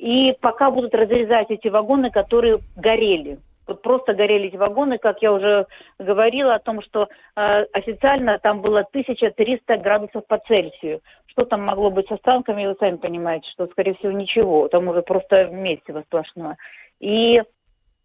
[0.00, 3.38] и пока будут разрезать эти вагоны, которые горели.
[3.66, 5.66] Вот просто горели эти вагоны, как я уже
[5.98, 11.02] говорила о том, что э, официально там было 1300 градусов по Цельсию.
[11.26, 14.68] Что там могло быть с останками, вы сами понимаете, что, скорее всего, ничего.
[14.68, 16.56] Там уже просто месиво сплошное.
[16.98, 17.42] И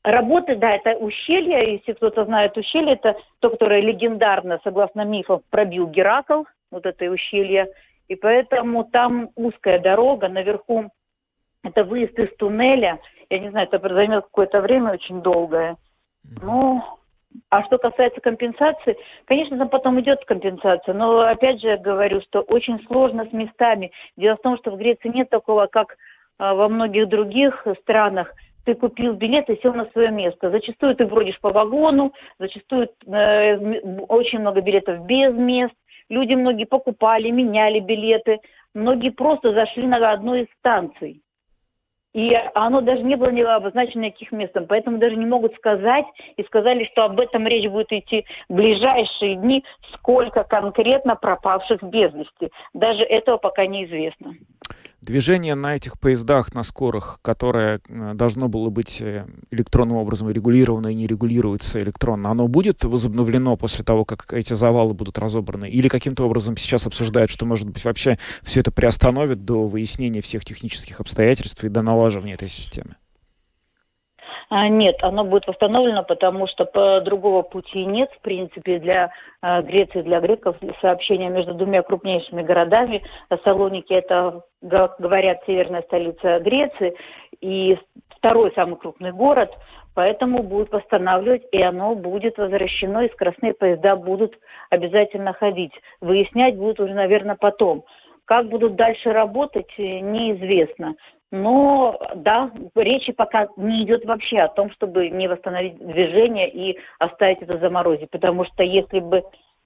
[0.04, 5.88] работы, да, это ущелье, если кто-то знает ущелье, это то, которое легендарно, согласно мифам, пробил
[5.88, 7.70] Геракл, вот это ущелье.
[8.10, 10.92] И поэтому там узкая дорога, наверху
[11.66, 13.00] это выезд из туннеля.
[13.30, 15.78] Я не знаю, это займет какое-то время очень долгое.
[16.42, 16.82] Ну,
[17.50, 22.42] а что касается компенсации, конечно, там потом идет компенсация, но опять же я говорю, что
[22.42, 23.92] очень сложно с местами.
[24.16, 25.98] Дело в том, что в Греции нет такого, как
[26.38, 28.34] а, во многих других странах.
[28.66, 30.50] Ты купил билет и сел на свое место.
[30.50, 33.58] Зачастую ты бродишь по вагону, зачастую э,
[34.08, 35.76] очень много билетов без мест.
[36.10, 38.40] Люди многие покупали, меняли билеты.
[38.74, 41.22] Многие просто зашли на одну из станций.
[42.16, 46.06] И оно даже не было обозначено никаких местом, поэтому даже не могут сказать,
[46.38, 52.14] и сказали, что об этом речь будет идти в ближайшие дни, сколько конкретно пропавших без
[52.14, 52.54] вести.
[52.74, 54.34] Даже этого пока неизвестно.
[55.06, 60.88] Движение на этих поездах, на скорых, которое э, должно было быть э, электронным образом регулировано
[60.88, 65.70] и не регулируется электронно, оно будет возобновлено после того, как эти завалы будут разобраны?
[65.70, 70.44] Или каким-то образом сейчас обсуждают, что, может быть, вообще все это приостановит до выяснения всех
[70.44, 72.96] технических обстоятельств и до налаживания этой системы?
[74.50, 79.62] А, нет, оно будет восстановлено, потому что по другого пути нет, в принципе, для а,
[79.62, 83.04] Греции, для греков сообщения между двумя крупнейшими городами.
[83.42, 86.96] Салоники– это, говорят, северная столица Греции,
[87.42, 87.78] и
[88.10, 89.52] второй самый крупный город,
[89.94, 94.38] поэтому будет восстанавливать, и оно будет возвращено, и скоростные поезда будут
[94.70, 95.74] обязательно ходить.
[96.02, 97.84] Выяснять будут уже, наверное, потом.
[98.26, 100.96] Как будут дальше работать, неизвестно.
[101.32, 107.42] Но да, речи пока не идет вообще о том, чтобы не восстановить движение и оставить
[107.42, 108.10] это заморозить.
[108.12, 109.18] Потому что если бы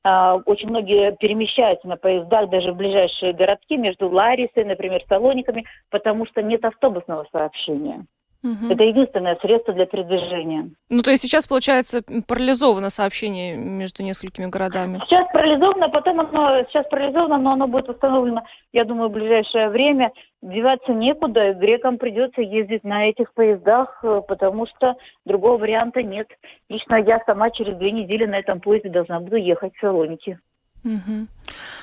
[0.04, 6.26] э, очень многие перемещаются на поездах даже в ближайшие городки между Ларисой, например, Салониками, потому
[6.26, 8.06] что нет автобусного сообщения.
[8.42, 8.72] Угу.
[8.72, 10.70] Это единственное средство для передвижения.
[10.90, 15.02] Ну, то есть сейчас, получается, парализовано сообщение между несколькими городами?
[15.06, 20.12] Сейчас парализовано, потом оно, сейчас парализовано, но оно будет восстановлено, я думаю, в ближайшее время.
[20.42, 26.30] Деваться некуда, грекам придется ездить на этих поездах, э, потому что другого варианта нет.
[26.70, 30.40] Лично я сама через две недели на этом поезде должна буду ехать в Салоники.
[30.86, 31.28] Угу.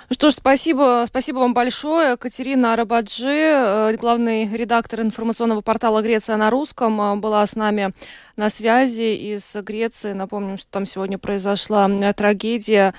[0.09, 2.17] Что ж, спасибо, спасибо вам большое.
[2.17, 7.93] Катерина Арабаджи, э, главный редактор информационного портала «Греция на русском», э, была с нами
[8.37, 10.13] на связи из Греции.
[10.13, 12.95] Напомним, что там сегодня произошла э, трагедия.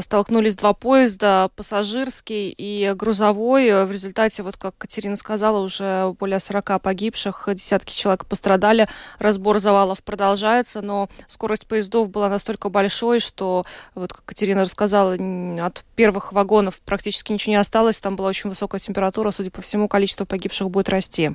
[0.00, 3.86] Столкнулись два поезда, пассажирский и грузовой.
[3.86, 8.88] В результате, вот как Катерина сказала, уже более 40 погибших, десятки человек пострадали.
[9.20, 15.16] Разбор завалов продолжается, но скорость поездов была настолько большой, что, вот как Катерина рассказала,
[15.64, 18.00] от первых вагонов практически ничего не осталось.
[18.00, 19.30] Там была очень высокая температура.
[19.30, 21.32] Судя по всему, количество погибших будет расти.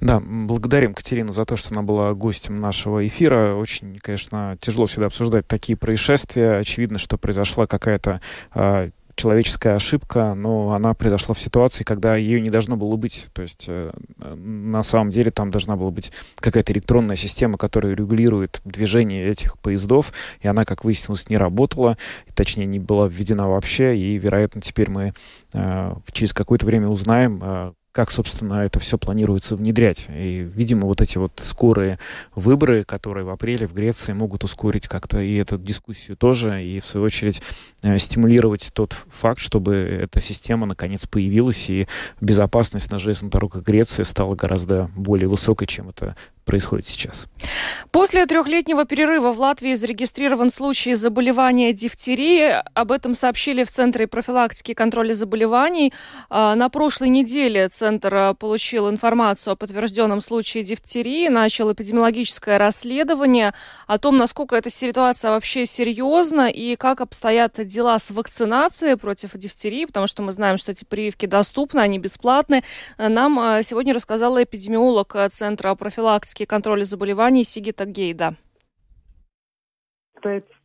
[0.00, 3.54] Да, благодарим Катерину за то, что она была гостем нашего эфира.
[3.54, 6.58] Очень, конечно, тяжело всегда обсуждать такие происшествия.
[6.58, 8.20] Очевидно, что произошла какая-то
[8.56, 13.28] э, человеческая ошибка, но она произошла в ситуации, когда ее не должно было быть.
[13.32, 18.60] То есть э, на самом деле там должна была быть какая-то электронная система, которая регулирует
[18.64, 21.98] движение этих поездов, и она, как выяснилось, не работала,
[22.34, 25.12] точнее, не была введена вообще, и, вероятно, теперь мы
[25.52, 30.06] э, через какое-то время узнаем, э, как, собственно, это все планируется внедрять.
[30.08, 31.98] И, видимо, вот эти вот скорые
[32.34, 36.86] выборы, которые в апреле в Греции могут ускорить как-то и эту дискуссию тоже, и, в
[36.86, 37.42] свою очередь,
[37.82, 41.86] э, стимулировать тот факт, чтобы эта система, наконец, появилась, и
[42.20, 47.28] безопасность на железных дорогах Греции стала гораздо более высокой, чем это происходит сейчас.
[47.90, 52.62] После трехлетнего перерыва в Латвии зарегистрирован случай заболевания дифтерии.
[52.74, 55.92] Об этом сообщили в Центре профилактики и контроля заболеваний.
[56.30, 63.54] А, на прошлой неделе Центр а, получил информацию о подтвержденном случае дифтерии, начал эпидемиологическое расследование
[63.86, 69.84] о том, насколько эта ситуация вообще серьезна и как обстоят дела с вакцинацией против дифтерии,
[69.84, 72.64] потому что мы знаем, что эти прививки доступны, они бесплатны.
[72.98, 78.36] Нам а, сегодня рассказала эпидемиолог Центра профилактики профилактики и контроля заболеваний Сигита Гейда.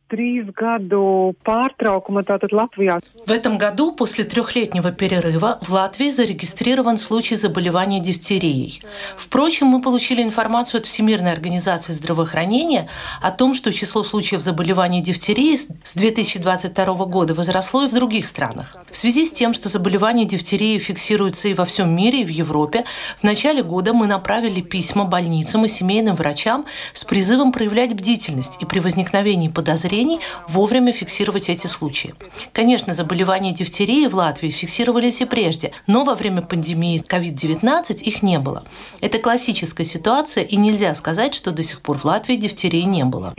[0.08, 2.98] Trīs gadu pārtraukuma tātad Латвijā.
[3.26, 8.80] В этом году, после трехлетнего перерыва, в Латвии зарегистрирован случай заболевания дифтерией.
[9.16, 12.88] Впрочем, мы получили информацию от Всемирной организации здравоохранения
[13.20, 18.76] о том, что число случаев заболевания дифтерией с 2022 года возросло и в других странах.
[18.90, 22.84] В связи с тем, что заболевание дифтерией фиксируется и во всем мире, и в Европе,
[23.20, 28.64] в начале года мы направили письма больницам и семейным врачам с призывом проявлять бдительность и
[28.64, 32.14] при возникновении подозрений населений вовремя фиксировать эти случаи.
[32.52, 38.38] Конечно, заболевания дифтерией в Латвии фиксировались и прежде, но во время пандемии COVID-19 их не
[38.38, 38.64] было.
[39.00, 43.32] Это классическая ситуация, и нельзя сказать, что до сих пор в Латвии дифтерии не было.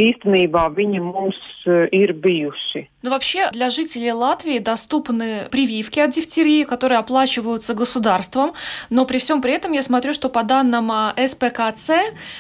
[3.02, 8.54] Но вообще для жителей Латвии доступны прививки от дифтерии, которые оплачиваются государством,
[8.90, 11.92] но при всем при этом я смотрю, что по данным а, СПКЦ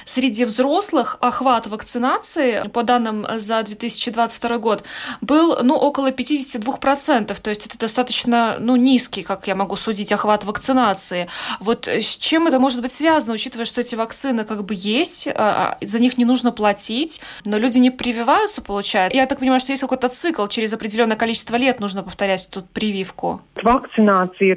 [0.05, 4.83] среди взрослых охват вакцинации, по данным за 2022 год,
[5.21, 10.43] был ну, около 52%, то есть это достаточно ну, низкий, как я могу судить, охват
[10.43, 11.29] вакцинации.
[11.61, 15.77] Вот с чем это может быть связано, учитывая, что эти вакцины как бы есть, а,
[15.81, 19.15] а, за них не нужно платить, но люди не прививаются, получается.
[19.15, 23.41] Я так понимаю, что есть какой-то цикл через определенное количество лет нужно повторять тут прививку.
[23.61, 24.49] Вакцинация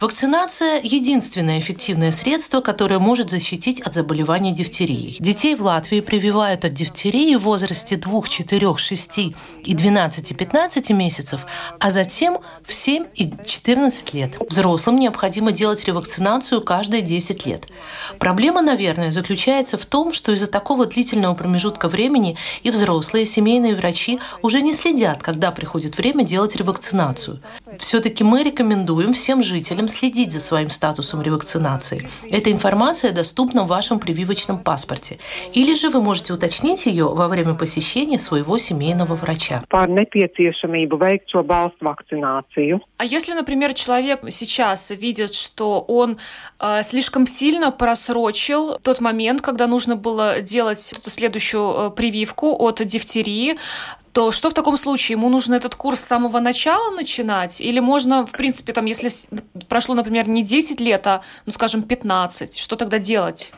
[0.00, 5.16] Вакцинация– единственное эффективное средство, которое может защитить от заболевания дифтерией.
[5.18, 9.32] Детей в Латвии прививают от дифтерии в возрасте 2, 4, 6 и
[9.74, 11.46] 12-15 месяцев,
[11.78, 14.36] а затем в 7 и 14 лет.
[14.48, 17.66] Взрослым необходимо делать ревакцинацию каждые 10 лет.
[18.18, 23.74] Проблема, наверное, заключается в том, что из-за такого длительного промежутка времени и взрослые, и семейные
[23.74, 27.40] врачи уже не не следят, когда приходит время делать ревакцинацию.
[27.78, 32.08] Все-таки мы рекомендуем всем жителям следить за своим статусом ревакцинации.
[32.30, 35.18] Эта информация доступна в вашем прививочном паспорте.
[35.52, 39.64] Или же вы можете уточнить ее во время посещения своего семейного врача.
[42.96, 46.18] А если, например, человек сейчас видит, что он
[46.60, 52.84] э, слишком сильно просрочил тот момент, когда нужно было делать эту следующую э, прививку от
[52.86, 53.56] дифтерии,
[54.12, 55.16] то что в таком случае?
[55.16, 57.60] Ему нужно этот курс с самого начала начинать?
[57.60, 59.10] Или можно, в принципе, там, если
[59.68, 63.52] прошло, например, не 10 лет, а, ну, скажем, 15, что тогда делать?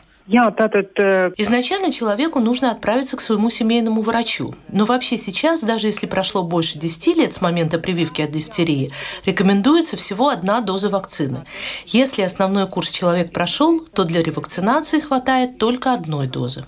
[0.97, 4.53] Э, Изначально человеку нужно отправиться к своему семейному врачу.
[4.71, 8.91] Но вообще сейчас, даже если прошло больше 10 лет с момента прививки от дифтерии,
[9.25, 11.45] рекомендуется всего одна доза вакцины.
[11.85, 16.63] Если основной курс человек прошел, то для ревакцинации хватает только одной дозы.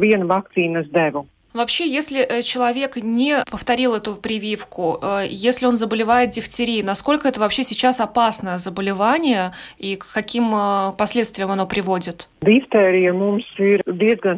[1.56, 7.39] Вообще, если э, человек не повторил эту прививку, э, если он заболевает дифтерией, насколько это
[7.39, 12.28] вообще сейчас опасное заболевание и к каким э, последствиям оно приводит?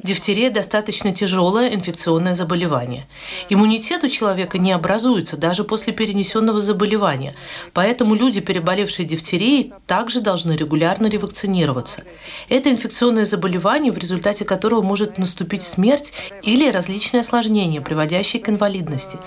[0.03, 3.07] Дифтерия достаточно тяжелое инфекционное заболевание.
[3.49, 7.33] Иммунитет у человека не образуется даже после перенесенного заболевания,
[7.73, 12.03] поэтому люди, переболевшие дифтерией, также должны регулярно ревакцинироваться.
[12.47, 18.49] Это инфекционное заболевание, в результате которого может наступить смерть или различные различные осложнения, приводящие к
[18.49, 19.17] инвалидности.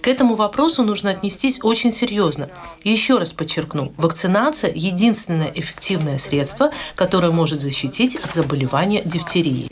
[0.00, 2.48] К этому вопросу нужно отнестись очень серьезно.
[2.82, 9.66] Еще раз подчеркну, вакцинация– единственное эффективное средство, которое может защитить от заболевания дифтерии.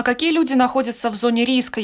[0.00, 1.82] А какие люди находятся в зоне риска?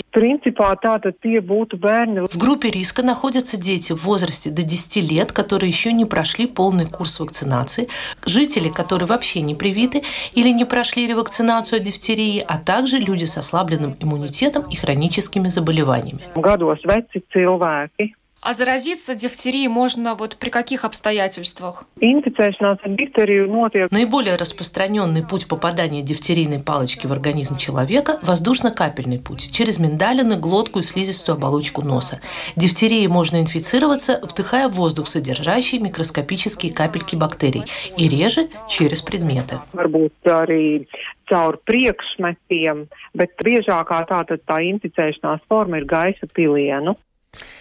[2.33, 6.87] В группе риска находятся дети в возрасте до 10 лет, которые еще не прошли полный
[6.87, 7.89] курс вакцинации,
[8.25, 10.03] жители, которые вообще не привиты
[10.33, 16.23] или не прошли ревакцинацию от дифтерии, а также люди с ослабленным иммунитетом и хроническими заболеваниями.
[18.49, 21.83] А заразиться дифтерией можно вот при каких обстоятельствах?
[23.91, 30.83] Наиболее распространенный путь попадания дифтерийной палочки в организм человека– воздушно-капельный путь, через миндалины, глотку и
[30.83, 32.21] слизистую оболочку носа.
[32.55, 37.65] Дифтерией можно инфицироваться, вдыхая воздух, содержащий микроскопические капельки бактерий,
[37.97, 39.59] и реже через предметы.
[41.27, 42.87] caur priekšmetiem,
[43.19, 46.95] bet biežākā tātad tā inficēšanās forma ir gaisa pilienu.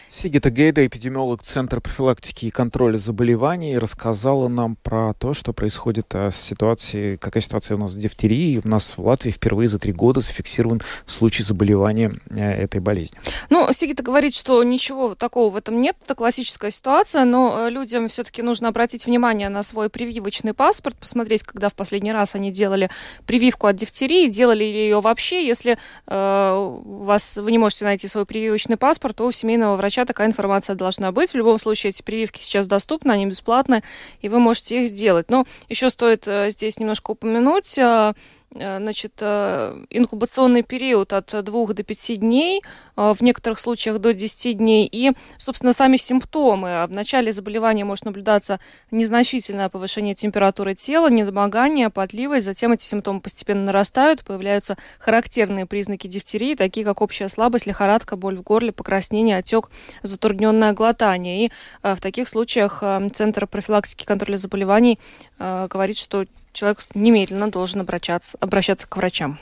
[0.08, 6.30] Сигита Гейда, эпидемиолог Центра профилактики и контроля заболеваний, рассказала нам про то, что происходит а,
[6.30, 8.62] с ситуацией, какая ситуация у нас с дифтерией.
[8.64, 13.20] У нас в Латвии впервые за три года зафиксирован случай заболевания э, этой болезнью.
[13.50, 18.08] Ну, Сигита говорит, что ничего такого в этом нет, это классическая ситуация, но э, людям
[18.08, 22.92] все-таки нужно обратить внимание на свой прививочный паспорт, посмотреть, когда в последний раз они делали
[23.26, 25.48] прививку от дифтерии, делали ли ее вообще.
[25.48, 30.06] Если э, вас, вы не можете найти свой прививочный паспорт, то у семейного врача врача
[30.06, 31.32] такая информация должна быть.
[31.32, 33.84] В любом случае, эти прививки сейчас доступны, они бесплатны,
[34.22, 35.30] и вы можете их сделать.
[35.30, 38.14] Но еще стоит э, здесь немножко упомянуть Э,
[38.56, 42.62] значит, э, инкубационный период от 2 до 5 дней,
[42.96, 46.86] э, в некоторых случаях до 10 дней, и, собственно, сами симптомы.
[46.88, 48.60] В начале заболевания может наблюдаться
[48.92, 56.56] незначительное повышение температуры тела, недомогание, потливость, затем эти симптомы постепенно нарастают, появляются характерные признаки дифтерии,
[56.56, 59.70] такие как общая слабость, лихорадка, боль в горле, покраснение, отек,
[60.02, 61.46] затрудненное глотание.
[61.48, 61.52] И
[61.84, 65.00] в таких случаях Центр профилактики и контроля заболеваний
[65.40, 66.26] говорит, что
[66.56, 69.38] человек немедленно должен обращаться, обращаться к врачам.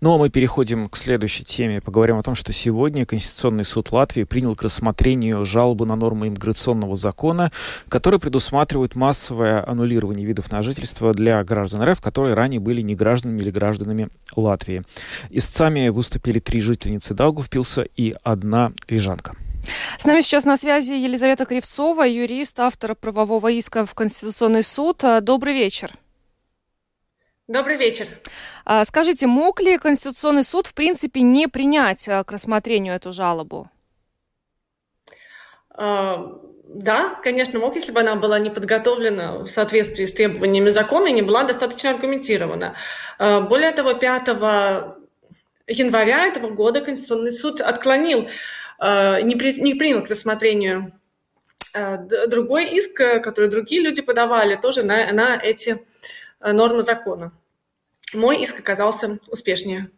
[0.00, 1.82] Ну а мы переходим к следующей теме.
[1.82, 6.96] Поговорим о том, что сегодня Конституционный суд Латвии принял к рассмотрению жалобу на нормы иммиграционного
[6.96, 7.52] закона,
[7.90, 13.40] которые предусматривают массовое аннулирование видов на жительство для граждан РФ, которые ранее были не гражданами
[13.40, 14.84] или гражданами Латвии.
[15.28, 19.36] Истцами выступили три жительницы Даугавпилса и одна рижанка.
[19.98, 25.04] С нами сейчас на связи Елизавета Кривцова, юрист, автор правового иска в Конституционный суд.
[25.20, 25.92] Добрый вечер.
[27.50, 28.06] Добрый вечер.
[28.64, 33.68] А, скажите, мог ли Конституционный суд, в принципе, не принять а, к рассмотрению эту жалобу?
[35.74, 36.38] А,
[36.68, 41.12] да, конечно, мог, если бы она была не подготовлена в соответствии с требованиями закона и
[41.12, 42.76] не была достаточно аргументирована.
[43.18, 44.28] Более того, 5
[45.66, 48.28] января этого года Конституционный суд отклонил,
[48.80, 50.92] не, при, не принял к рассмотрению
[52.28, 55.84] другой иск, который другие люди подавали, тоже на, на эти
[56.40, 57.32] нормы закона
[58.12, 59.90] мой иск оказался успешнее.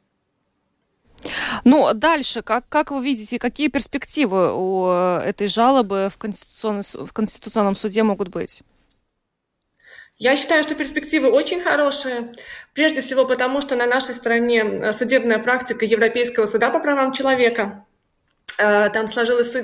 [1.64, 7.12] Ну, дальше, как, как вы видите, какие перспективы у э, этой жалобы в, конституционном, в
[7.12, 8.62] Конституционном суде могут быть?
[10.18, 12.32] Я считаю, что перспективы очень хорошие.
[12.74, 17.86] Прежде всего потому, что на нашей стране э, судебная практика Европейского суда по правам человека.
[18.58, 19.56] Э, там сложилась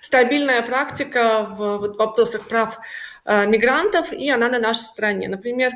[0.00, 2.78] стабильная практика в вопросах прав
[3.26, 5.28] мигрантов, и она на нашей стране.
[5.28, 5.72] Например,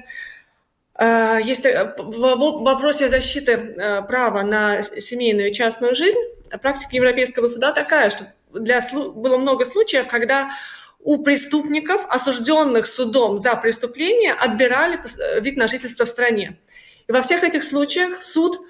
[0.99, 6.19] Э, если э, в вопросе защиты э, права на семейную и частную жизнь,
[6.61, 10.51] практика Европейского суда такая, что для, было много случаев, когда
[10.99, 15.01] у преступников, осужденных судом за преступление, отбирали
[15.41, 16.59] вид на жительство в стране.
[17.07, 18.61] И во всех этих случаях суд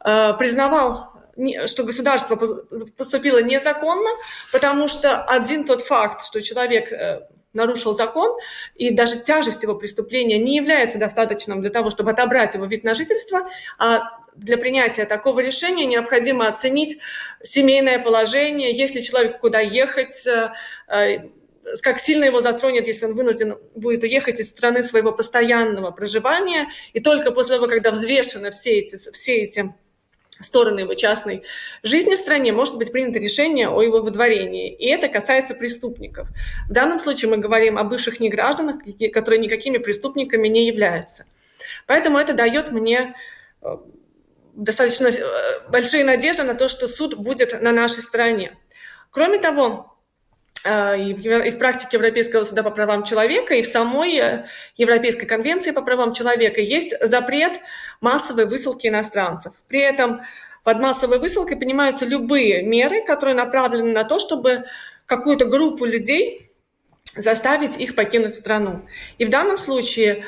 [0.00, 1.14] признавал,
[1.66, 4.10] что государство поступило незаконно,
[4.52, 6.92] потому что один тот факт, что человек
[7.58, 8.38] нарушил закон,
[8.74, 12.94] и даже тяжесть его преступления не является достаточным для того, чтобы отобрать его вид на
[12.94, 13.48] жительство,
[13.78, 16.98] а для принятия такого решения необходимо оценить
[17.42, 20.52] семейное положение, если человек куда ехать, э,
[20.88, 21.18] э,
[21.82, 26.68] как сильно его затронет, если он вынужден будет уехать из страны своего постоянного проживания.
[26.92, 29.74] И только после того, когда взвешены все эти, все эти
[30.40, 31.42] стороны его частной
[31.82, 34.74] жизни в стране, может быть принято решение о его выдворении.
[34.74, 36.28] И это касается преступников.
[36.68, 38.76] В данном случае мы говорим о бывших негражданах,
[39.12, 41.24] которые никакими преступниками не являются.
[41.86, 43.14] Поэтому это дает мне
[43.62, 43.76] э,
[44.54, 48.56] достаточно э, большие надежды на то, что суд будет на нашей стороне.
[49.10, 49.87] Кроме того,
[50.68, 54.44] э, и в практике Европейского суда по правам человека, и в самой
[54.76, 57.60] Европейской конвенции по правам человека есть запрет
[58.00, 59.54] массовой высылки иностранцев.
[59.68, 60.22] При этом
[60.64, 64.64] под массовой высылкой понимаются любые меры, которые направлены на то, чтобы
[65.06, 66.50] какую-то группу людей
[67.16, 68.86] заставить их покинуть страну.
[69.16, 70.26] И в данном случае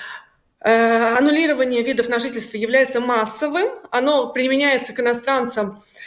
[0.61, 6.00] э, аннулирование видов на жительство является массовым, оно применяется к иностранцам Э,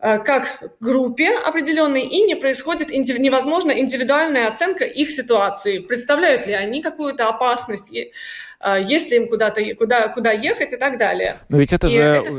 [0.00, 3.18] как группе определенной, и не происходит индив...
[3.18, 5.80] невозможно индивидуальная оценка их ситуации.
[5.80, 8.06] Представляют ли они какую-то опасность, э,
[8.84, 11.38] есть ли им куда-то куда, куда ехать и так далее.
[11.48, 12.30] Но ведь это, и же, это,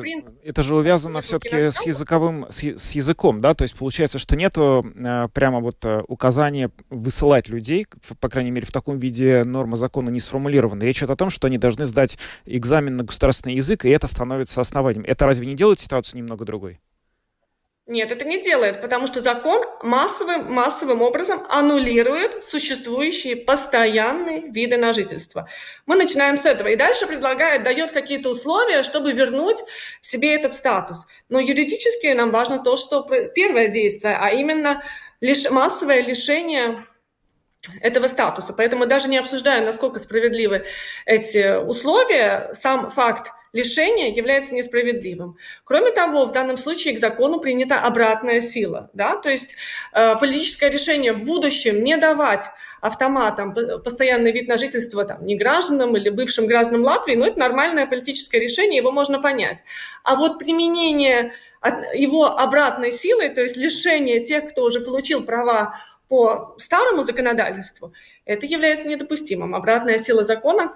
[0.46, 4.86] это же увязано все-таки с языковым, с, с языком, да, то есть получается, что нету
[4.96, 7.88] э, прямо вот указания высылать людей,
[8.22, 10.84] по крайней мере, в таком виде норма закона не сформулирована.
[10.84, 14.62] Речь идет о том, что они должны сдать экзамен на государственный язык, и это становится
[14.62, 15.04] основанием.
[15.06, 16.80] Это разве не делает ситуацию немного другой?
[17.90, 24.94] Нет, это не делает, потому что закон массовым, массовым образом аннулирует существующие постоянные виды на
[24.94, 25.50] жительство.
[25.88, 26.68] Мы начинаем с этого.
[26.68, 29.58] И дальше предлагает, дает какие-то условия, чтобы вернуть
[30.02, 31.08] себе этот статус.
[31.30, 33.02] Но юридически нам важно то, что
[33.34, 34.84] первое действие, а именно
[35.20, 36.78] лишь, массовое лишение
[37.82, 38.54] этого статуса.
[38.54, 40.64] Поэтому даже не обсуждая, насколько справедливы
[41.08, 45.38] эти условия, сам факт лишение является несправедливым.
[45.64, 48.90] Кроме того, в данном случае к закону принята обратная сила.
[48.94, 49.16] Да?
[49.16, 49.56] То есть
[49.94, 52.44] э, политическое решение в будущем не давать
[52.82, 57.86] автоматом постоянный вид на жительство там, не гражданам или бывшим гражданам Латвии, но это нормальное
[57.86, 59.64] политическое решение, его можно понять.
[60.04, 61.34] А вот применение
[61.94, 65.76] его обратной силы, то есть лишение тех, кто уже получил права
[66.08, 67.94] по старому законодательству,
[68.26, 69.56] это является недопустимым.
[69.56, 70.74] Обратная сила закона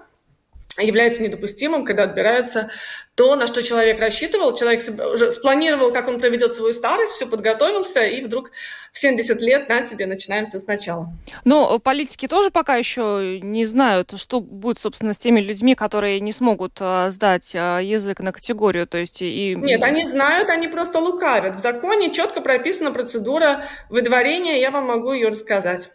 [0.78, 2.70] является недопустимым, когда отбирается
[3.14, 4.54] то, на что человек рассчитывал.
[4.54, 8.50] Человек уже спланировал, как он проведет свою старость, все подготовился, и вдруг
[8.92, 11.12] в 70 лет на тебе начинаем все сначала.
[11.44, 16.32] Но политики тоже пока еще не знают, что будет, собственно, с теми людьми, которые не
[16.32, 18.86] смогут а, сдать а, язык на категорию.
[18.88, 19.54] То есть и...
[19.56, 21.56] Нет, они знают, они просто лукавят.
[21.56, 25.90] В законе четко прописана процедура выдворения, я вам могу ее рассказать.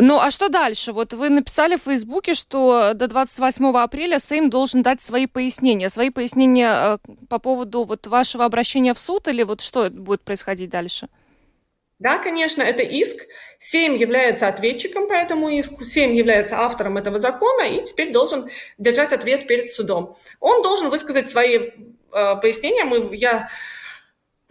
[0.00, 0.92] Ну, а что дальше?
[0.92, 5.88] Вот вы написали в Фейсбуке, что до 28 апреля Сейм должен дать свои пояснения.
[5.88, 10.70] Свои пояснения э, по поводу вот вашего обращения в суд или вот что будет происходить
[10.70, 11.08] дальше?
[11.98, 13.28] Да, конечно, это иск.
[13.58, 19.12] Сейм является ответчиком по этому иску, Сейм является автором этого закона и теперь должен держать
[19.12, 20.16] ответ перед судом.
[20.40, 21.70] Он должен высказать свои э,
[22.10, 22.84] пояснения.
[22.84, 23.50] Мы, я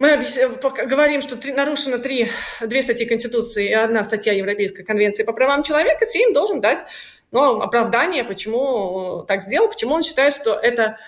[0.02, 2.28] мы говорим, что три, нарушено три,
[2.60, 6.84] две статьи Конституции и одна статья Европейской конвенции по правам человека, Сейм должен дать
[7.30, 10.98] ну, оправдание, почему так сделал, почему он считает, что это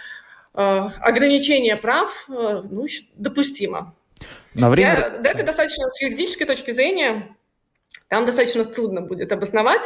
[0.55, 2.87] э, ограничение прав э, ну,
[3.17, 3.97] допустимо.
[4.55, 5.21] На время...
[5.25, 7.35] Я, это достаточно с юридической точки зрения,
[8.07, 9.83] там достаточно трудно будет обосновать.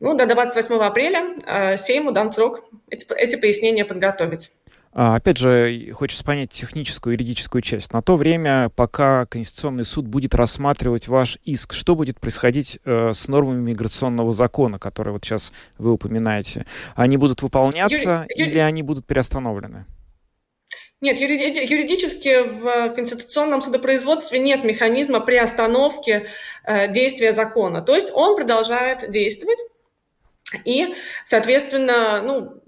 [0.00, 4.50] Ну, до 28 апреля э, Сейму дан срок эти, эти пояснения подготовить.
[4.96, 7.92] А, опять же, хочется понять техническую юридическую часть.
[7.92, 13.26] На то время, пока Конституционный суд будет рассматривать ваш иск, что будет происходить э, с
[13.26, 16.64] нормами миграционного закона, которые вот сейчас вы упоминаете?
[16.94, 18.50] Они будут выполняться Юри...
[18.50, 19.86] или они будут переостановлены?
[21.00, 26.28] Нет, юридически в конституционном судопроизводстве нет механизма приостановки
[26.64, 27.82] э, действия закона.
[27.82, 29.58] То есть он продолжает действовать,
[30.64, 30.94] и,
[31.26, 32.62] соответственно, ну,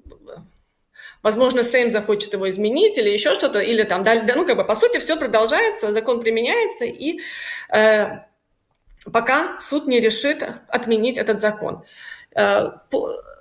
[1.27, 4.77] Возможно, Сейм захочет его изменить или еще что-то, или там, да, ну, как бы, по
[4.77, 7.19] сути, все продолжается, закон применяется, и
[7.75, 8.21] э,
[9.13, 11.83] пока суд не решит отменить этот закон.
[12.37, 12.69] Э,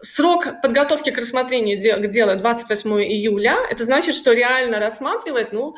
[0.01, 5.75] срок подготовки к рассмотрению дела, к делу 28 июля, это значит, что реально рассматривать, ну,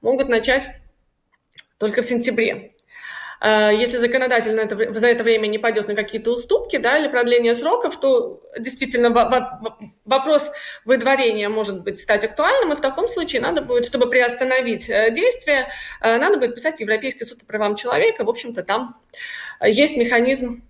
[0.00, 0.70] могут начать
[1.76, 2.72] только в сентябре.
[3.40, 7.08] Э, если законодатель на это, за это время не пойдет на какие-то уступки да, или
[7.08, 9.10] продление сроков, то действительно
[10.04, 10.50] вопрос
[10.84, 15.68] выдворения может быть стать актуальным, и в таком случае надо будет, чтобы приостановить э, действие,
[16.00, 18.24] э, надо будет писать Европейский суд по правам человека.
[18.24, 18.96] В общем-то, там
[19.64, 20.62] есть механизм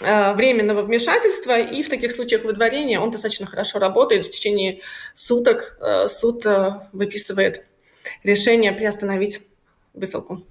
[0.00, 4.24] временного вмешательства, и в таких случаях выдворения он достаточно хорошо работает.
[4.24, 4.80] В течение
[5.14, 5.78] суток
[6.08, 6.44] суд
[6.92, 7.66] выписывает
[8.24, 9.42] решение приостановить
[9.94, 10.42] высылку.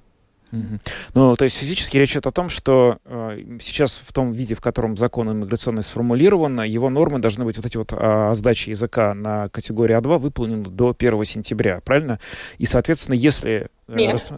[1.13, 4.61] Ну, то есть физически речь идет о том, что э, сейчас в том виде, в
[4.61, 9.49] котором закон иммиграционный сформулирован, его нормы должны быть вот эти вот э, сдачи языка на
[9.49, 12.19] категории А2 выполнены до 1 сентября, правильно?
[12.57, 13.69] И, соответственно, если...
[13.87, 14.13] Э, Нет.
[14.13, 14.29] Рас...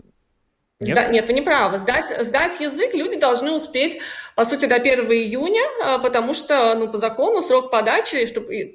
[0.88, 0.95] Нет?
[0.95, 1.79] Да, нет, вы не правы.
[1.79, 3.99] Сдать, сдать язык люди должны успеть,
[4.36, 8.73] по сути, до 1 июня, а, потому что ну, по закону срок подачи, чтобы,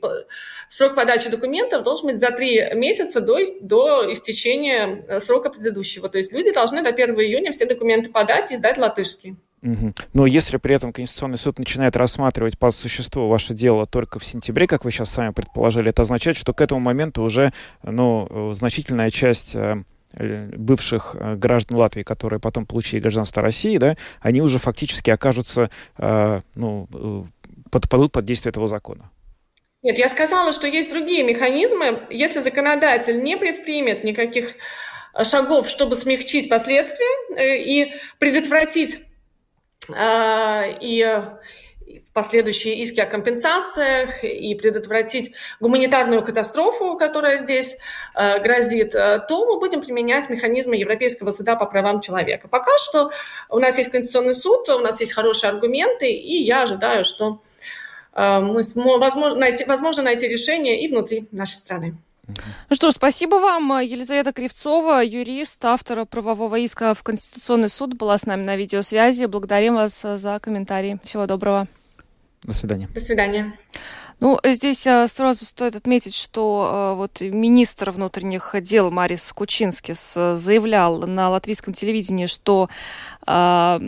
[0.68, 6.08] срок подачи документов должен быть за три месяца до, до истечения э, срока предыдущего.
[6.08, 9.36] То есть люди должны до 1 июня все документы подать и сдать латышский.
[9.62, 9.94] Угу.
[10.12, 14.66] Но если при этом Конституционный суд начинает рассматривать по существу ваше дело только в сентябре,
[14.66, 17.52] как вы сейчас сами предположили, это означает, что к этому моменту уже
[17.82, 19.82] ну, э, значительная часть э,
[20.18, 26.40] бывших э, граждан Латвии, которые потом получили гражданство России, да, они уже фактически окажутся, э,
[26.54, 27.28] ну,
[27.70, 29.10] подпадут под действие этого закона.
[29.82, 32.02] Нет, я сказала, что есть другие механизмы.
[32.10, 34.54] Если законодатель не предпримет никаких
[35.22, 39.02] шагов, чтобы смягчить последствия и предотвратить
[39.90, 41.22] и
[42.12, 47.76] последующие иски о компенсациях и предотвратить гуманитарную катастрофу, которая здесь
[48.14, 52.48] э, грозит, э, то мы будем применять механизмы Европейского суда по правам человека.
[52.48, 53.10] Пока что
[53.48, 57.40] у нас есть Конституционный суд, у нас есть хорошие аргументы, и я ожидаю, что
[58.14, 58.62] э, мы
[58.98, 61.94] возможно найти, возможно найти решение и внутри нашей страны.
[62.68, 63.80] Ну что ж, спасибо вам.
[63.80, 69.24] Елизавета Кривцова, юрист, автор правового иска в Конституционный суд, была с нами на видеосвязи.
[69.24, 71.00] Благодарим вас за комментарии.
[71.04, 71.68] Всего доброго.
[72.48, 72.88] До свидания.
[72.94, 73.58] До свидания.
[74.20, 81.02] Ну, здесь а, сразу стоит отметить, что а, вот министр внутренних дел Марис Кучинскис заявлял
[81.02, 82.68] на латвийском телевидении, что
[83.26, 83.78] в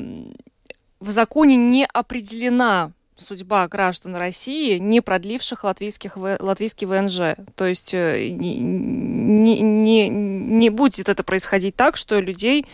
[1.00, 7.36] законе не определена судьба граждан России, не продливших латвийских, латвийский ВНЖ.
[7.54, 8.58] То есть э, не,
[9.60, 12.66] не, не будет это происходить так, что людей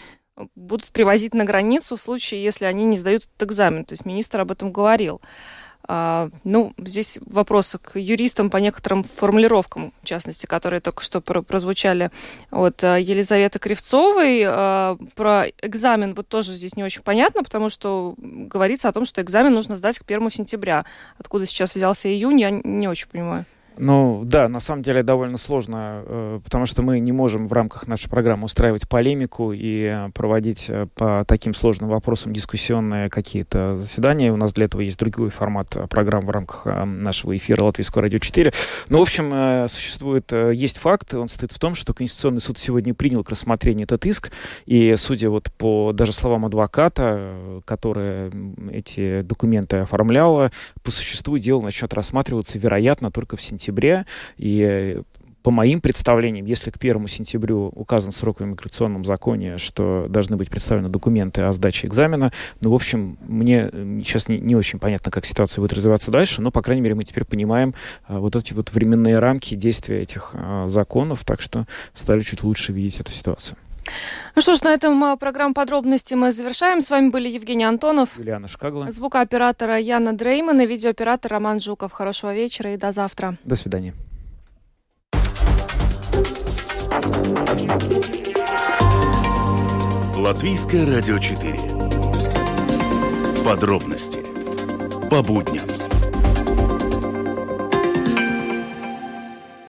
[0.54, 3.84] будут привозить на границу в случае, если они не сдают этот экзамен.
[3.84, 5.20] То есть министр об этом говорил.
[5.88, 12.10] А, ну, здесь вопросы к юристам по некоторым формулировкам, в частности, которые только что прозвучали
[12.50, 14.42] от а, Елизаветы Кривцовой.
[14.46, 19.22] А, про экзамен вот тоже здесь не очень понятно, потому что говорится о том, что
[19.22, 20.84] экзамен нужно сдать к 1 сентября.
[21.18, 23.46] Откуда сейчас взялся июнь, я не очень понимаю.
[23.78, 27.86] Ну да, на самом деле довольно сложно, э, потому что мы не можем в рамках
[27.86, 34.32] нашей программы устраивать полемику и проводить э, по таким сложным вопросам дискуссионные какие-то заседания.
[34.32, 38.18] У нас для этого есть другой формат программ в рамках э, нашего эфира Латвийского радио
[38.18, 38.52] 4.
[38.88, 43.22] Но, в общем, существует, есть факт, он стоит в том, что Конституционный суд сегодня принял
[43.24, 44.30] к рассмотрению этот иск,
[44.64, 48.30] и судя вот по даже словам адвоката, которая
[48.70, 50.50] эти документы оформляла,
[50.82, 54.06] по существу дело начнет рассматриваться, вероятно, только в сентябре сентябре,
[54.36, 55.00] и
[55.42, 60.50] по моим представлениям, если к первому сентябрю указан срок в иммиграционном законе, что должны быть
[60.50, 63.70] представлены документы о сдаче экзамена, ну, в общем, мне
[64.04, 67.04] сейчас не, не очень понятно, как ситуация будет развиваться дальше, но, по крайней мере, мы
[67.04, 67.74] теперь понимаем
[68.08, 72.72] а, вот эти вот временные рамки действия этих а, законов, так что стали чуть лучше
[72.72, 73.56] видеть эту ситуацию.
[74.34, 76.80] Ну что ж, на этом а, программу подробности мы завершаем.
[76.80, 81.92] С вами были Евгений Антонов, Юлиана Шкагла, звукооператора Яна Дрейман и видеооператор Роман Жуков.
[81.92, 83.36] Хорошего вечера и до завтра.
[83.44, 83.94] До свидания.
[90.16, 91.58] Латвийское радио 4.
[93.44, 94.24] Подробности
[95.08, 95.75] по будням.